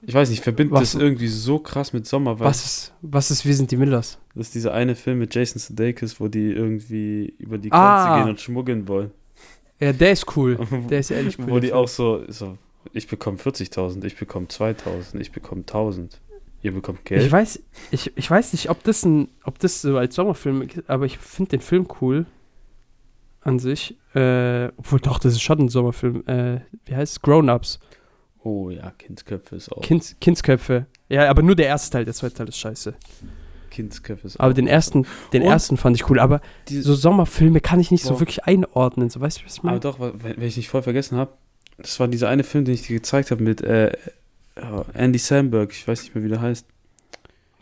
[0.02, 3.30] Ich weiß nicht, ich verbinde Was- das irgendwie so krass mit Sommer, Was ist, was
[3.30, 4.18] ist Wir sind die Millers?
[4.36, 8.20] das ist dieser eine Film mit Jason Sudeikis, wo die irgendwie über die Grenze Ah.
[8.20, 9.12] gehen und schmuggeln wollen.
[9.80, 10.58] Ja, der ist cool.
[10.90, 11.50] Der ist ehrlich cool.
[11.50, 12.58] wo die auch so, so
[12.94, 16.18] ich bekomme 40.000, ich bekomme 2.000, ich bekomme 1.000.
[16.64, 17.06] Ihr bekommt.
[17.06, 17.24] Geld.
[17.24, 17.62] Ich weiß,
[17.92, 21.20] ich, ich weiß nicht, ob das, ein, ob das so als Sommerfilm ist, aber ich
[21.20, 22.26] finde den Film cool.
[23.42, 23.96] An sich.
[24.14, 26.28] Äh, obwohl, doch, das ist schon ein Sommerfilm.
[26.28, 27.22] Äh, wie heißt es?
[27.22, 27.80] Grown-Ups.
[28.44, 29.82] oh ja, Kindsköpfe ist auch.
[29.82, 30.88] Kind, Kindsköpfe.
[31.08, 32.96] Ja, aber nur der erste Teil, der zweite Teil ist scheiße.
[33.78, 36.20] Kindsköpfe ist Aber den ersten, den Und ersten fand ich cool.
[36.20, 38.20] Aber Die- so Sommerfilme kann ich nicht so Boah.
[38.22, 39.10] wirklich einordnen.
[39.10, 39.80] So, weißt du, was ich Aber meine?
[39.80, 41.32] doch, wenn, ich nicht voll vergessen habe,
[41.78, 43.94] das war dieser eine Film, den ich dir gezeigt habe mit äh, äh,
[44.94, 46.66] Andy Samberg, ich weiß nicht mehr, wie der heißt.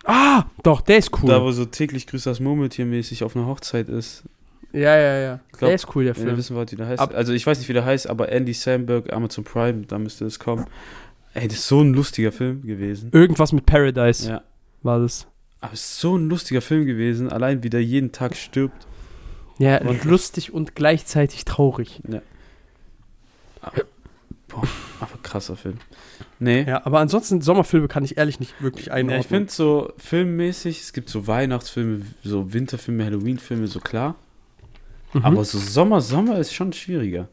[0.06, 1.30] Ah, doch, der ist cool.
[1.30, 4.24] Da, wo so täglich grüßt das Murmeltier mäßig auf einer Hochzeit ist.
[4.72, 5.40] ja, ja, ja.
[5.52, 6.38] glaub, der ist cool, der Film.
[6.38, 7.00] wissen wollt, wie der heißt.
[7.02, 10.26] Ab- also ich weiß nicht, wie der heißt, aber Andy Samberg, Amazon Prime, da müsste
[10.26, 10.66] es kommen.
[11.34, 13.10] Ey, das ist so ein lustiger Film gewesen.
[13.12, 14.42] Irgendwas mit Paradise Ja.
[14.84, 15.28] war das.
[15.62, 18.86] Aber es ist so ein lustiger Film gewesen, allein wie der jeden Tag stirbt.
[19.58, 22.02] Ja, Und- lustig und gleichzeitig traurig.
[22.08, 22.22] Ja.
[23.62, 23.84] Aber,
[24.48, 24.64] boah,
[25.00, 25.78] aber krasser Film.
[26.40, 26.64] Nee.
[26.68, 29.16] Ja, aber ansonsten Sommerfilme kann ich ehrlich nicht wirklich einordnen.
[29.18, 34.16] Ja, ich finde so filmmäßig, es gibt so Weihnachtsfilme, so Winterfilme, Halloween-Filme, so klar.
[35.14, 35.26] Mhm.
[35.26, 37.30] Aber so Sommer, Sommer ist schon schwieriger.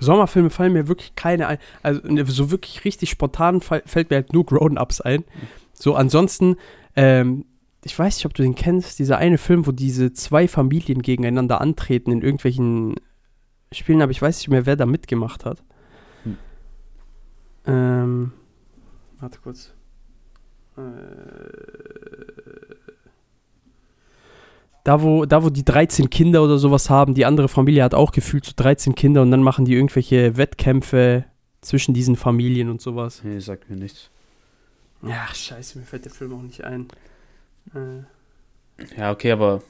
[0.00, 1.58] Sommerfilme fallen mir wirklich keine ein.
[1.82, 5.24] Also ne, so wirklich richtig spontan fällt mir halt nur Grown-Ups ein.
[5.72, 6.56] So ansonsten,
[6.96, 7.44] ähm,
[7.84, 11.60] ich weiß nicht, ob du den kennst, dieser eine Film, wo diese zwei Familien gegeneinander
[11.60, 12.96] antreten in irgendwelchen
[13.72, 15.62] Spielen, aber ich weiß nicht mehr, wer da mitgemacht hat.
[16.24, 16.36] Hm.
[17.66, 18.32] Ähm,
[19.20, 19.74] warte kurz.
[20.76, 20.80] Äh,
[24.84, 28.10] da wo, da, wo die 13 Kinder oder sowas haben, die andere Familie hat auch
[28.10, 31.26] gefühlt so 13 Kinder und dann machen die irgendwelche Wettkämpfe
[31.60, 33.22] zwischen diesen Familien und sowas.
[33.22, 34.10] Nee, sagt mir nichts.
[35.02, 36.88] Ja, scheiße, mir fällt der Film auch nicht ein.
[37.74, 38.02] Äh,
[38.96, 39.62] Ja, okay, aber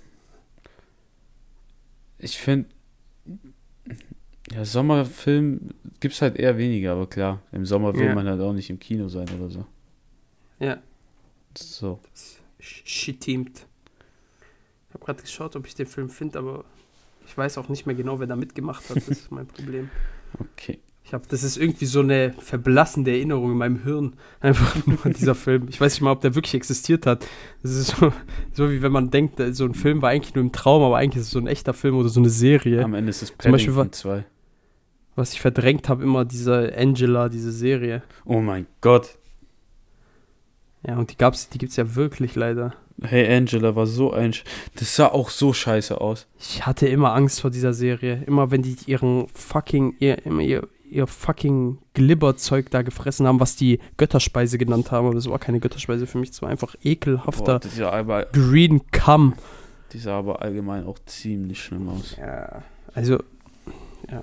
[2.18, 2.68] ich finde,
[4.52, 5.70] ja, Sommerfilm
[6.00, 8.14] gibt es halt eher weniger, aber klar, im Sommer will Ja.
[8.14, 9.66] man halt auch nicht im Kino sein oder so.
[10.58, 10.78] ja,
[11.56, 12.00] So.
[12.58, 13.66] shit teamt.
[14.88, 16.64] Ich habe gerade geschaut, ob ich den Film finde, aber
[17.26, 18.96] ich weiß auch nicht mehr genau, wer da mitgemacht hat.
[18.96, 19.90] Das ist mein Problem.
[20.38, 20.78] Okay.
[21.08, 24.12] Ich habe, das ist irgendwie so eine verblassende Erinnerung in meinem Hirn.
[24.40, 25.66] Einfach nur an dieser Film.
[25.70, 27.26] Ich weiß nicht mal, ob der wirklich existiert hat.
[27.62, 28.12] Das ist so,
[28.52, 31.22] so wie wenn man denkt, so ein Film war eigentlich nur im Traum, aber eigentlich
[31.22, 32.84] ist es so ein echter Film oder so eine Serie.
[32.84, 34.24] Am Ende ist es Zum Beispiel Paddington 2.
[35.16, 38.02] Was ich verdrängt habe, immer diese Angela, diese Serie.
[38.26, 39.16] Oh mein Gott.
[40.86, 42.74] Ja, und die gab's, die gibt's ja wirklich leider.
[43.00, 44.34] Hey Angela war so ein.
[44.34, 44.44] Sch
[44.74, 46.26] das sah auch so scheiße aus.
[46.38, 48.22] Ich hatte immer Angst vor dieser Serie.
[48.26, 53.56] Immer wenn die ihren fucking, ihr, immer ihr, ihr fucking Glibberzeug da gefressen haben, was
[53.56, 55.06] die Götterspeise genannt haben.
[55.06, 56.30] Aber das war keine Götterspeise für mich.
[56.30, 58.26] Das war einfach Boah, ekelhafter ja aber.
[58.26, 59.34] Green Cum.
[59.92, 62.16] Die sah aber allgemein auch ziemlich schlimm aus.
[62.18, 62.62] Ja,
[62.94, 63.18] also,
[64.10, 64.20] ja.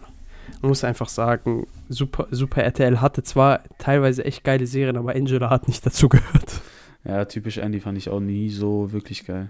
[0.62, 5.50] Man muss einfach sagen, Super, Super RTL hatte zwar teilweise echt geile Serien, aber Angela
[5.50, 6.62] hat nicht dazu gehört.
[7.04, 9.50] Ja, typisch Andy fand ich auch nie so wirklich geil.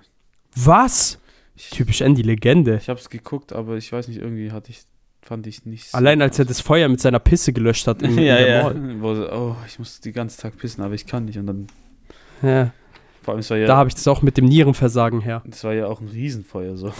[0.55, 1.19] Was?
[1.55, 2.77] Ich, Typisch Andy, Legende.
[2.81, 4.81] ich hab's geguckt, aber ich weiß nicht, irgendwie hatte ich,
[5.25, 8.17] fand ich nicht so Allein als er das Feuer mit seiner Pisse gelöscht hat in,
[8.19, 8.73] ja, in ja.
[8.95, 9.29] Mall.
[9.33, 11.37] Oh, ich muss den ganzen Tag pissen, aber ich kann nicht.
[11.39, 11.67] Und dann,
[12.43, 12.71] Ja,
[13.23, 15.41] vor allem, es war ja, da habe ich das auch mit dem Nierenversagen her.
[15.45, 16.93] das war ja auch ein Riesenfeuer so.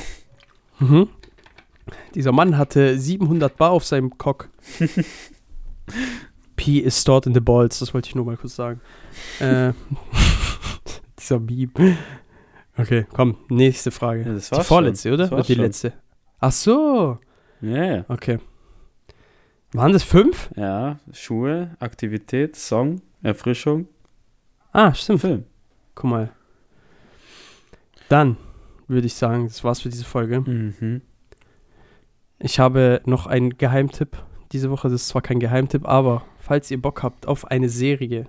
[0.80, 1.08] Mhm.
[2.16, 4.50] Dieser Mann hatte 700 Bar auf seinem Cock.
[6.56, 8.82] P is stored in the balls, das wollte ich nur mal kurz sagen.
[9.40, 9.74] Äh,
[11.20, 11.98] dieser Meme.
[12.76, 14.24] Okay, komm, nächste Frage.
[14.24, 15.14] Ja, das die war's vorletzte, schon.
[15.14, 15.24] oder?
[15.26, 15.64] Das war's die schon.
[15.64, 15.94] letzte?
[16.40, 17.20] Ach so,
[17.62, 18.06] Ja, ja.
[18.08, 18.40] okay.
[19.74, 20.50] Waren das fünf?
[20.56, 23.88] Ja, Schuhe, Aktivität, Song, Erfrischung,
[24.72, 25.22] Ah, stimmt.
[25.22, 25.46] Film.
[25.96, 26.30] Guck mal.
[28.10, 28.36] Dann
[28.90, 30.42] würde ich sagen, das war's für diese Folge.
[30.42, 31.02] Mhm.
[32.40, 34.18] Ich habe noch einen Geheimtipp
[34.52, 34.90] diese Woche.
[34.90, 38.28] Das ist zwar kein Geheimtipp, aber falls ihr Bock habt auf eine Serie,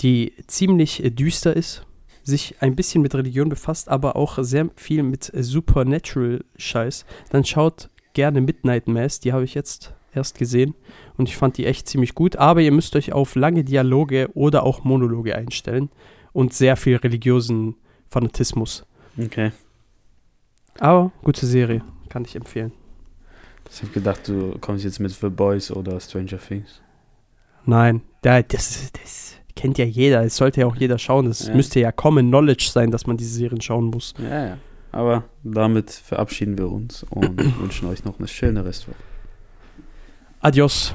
[0.00, 1.84] die ziemlich äh, düster ist,
[2.22, 7.90] sich ein bisschen mit Religion befasst, aber auch sehr viel mit äh, Supernatural-Scheiß, dann schaut
[8.18, 9.20] gerne Midnight Mass.
[9.20, 10.74] Die habe ich jetzt erst gesehen
[11.16, 12.34] und ich fand die echt ziemlich gut.
[12.34, 15.88] Aber ihr müsst euch auf lange Dialoge oder auch Monologe einstellen
[16.32, 17.76] und sehr viel religiösen
[18.10, 18.84] Fanatismus.
[19.16, 19.52] Okay.
[20.80, 22.72] Aber gute Serie, kann ich empfehlen.
[23.70, 26.80] Ich habe gedacht, du kommst jetzt mit The Boys oder Stranger Things.
[27.66, 30.22] Nein, da, das, das kennt ja jeder.
[30.24, 31.26] Es sollte ja auch jeder schauen.
[31.26, 31.54] Das Ja.
[31.54, 34.14] müsste ja Common Knowledge sein, dass man diese Serien schauen muss.
[34.18, 34.58] Ja, ja.
[34.92, 38.96] Aber damit verabschieden wir uns und wünschen euch noch eine schöne Restwoche.
[40.40, 40.94] Adios.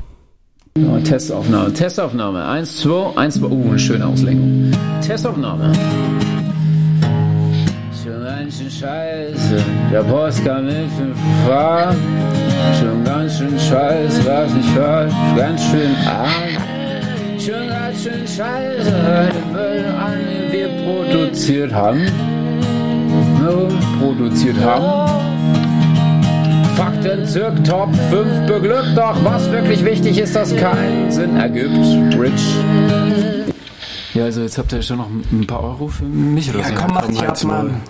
[0.76, 2.46] Oh, Testaufnahme, Testaufnahme.
[2.46, 3.46] Eins, zwei, eins, zwei.
[3.46, 4.72] Uh, eine schöne Auslenkung.
[5.02, 5.72] Testaufnahme.
[8.04, 9.64] Schon ganz schön scheiße.
[9.92, 11.96] Der Post kam mit fünf Fahren.
[12.80, 15.08] Schon ganz schön scheiße, was ich hör.
[15.38, 16.74] Ganz schön arm.
[17.38, 18.92] Schon ganz schön scheiße.
[18.92, 22.33] Den Müll an, den wir produziert haben.
[23.44, 23.68] No,
[24.00, 25.10] produziert haben.
[26.78, 31.76] Fakten zirk Top 5 beglückt, doch was wirklich wichtig ist, das keinen Sinn ergibt.
[32.18, 32.56] Rich.
[34.14, 36.74] Ja, also jetzt habt ihr schon noch ein paar Euro für mich oder Ja, so.
[36.76, 37.44] komm, mach dich ab.
[37.44, 37.82] Mann.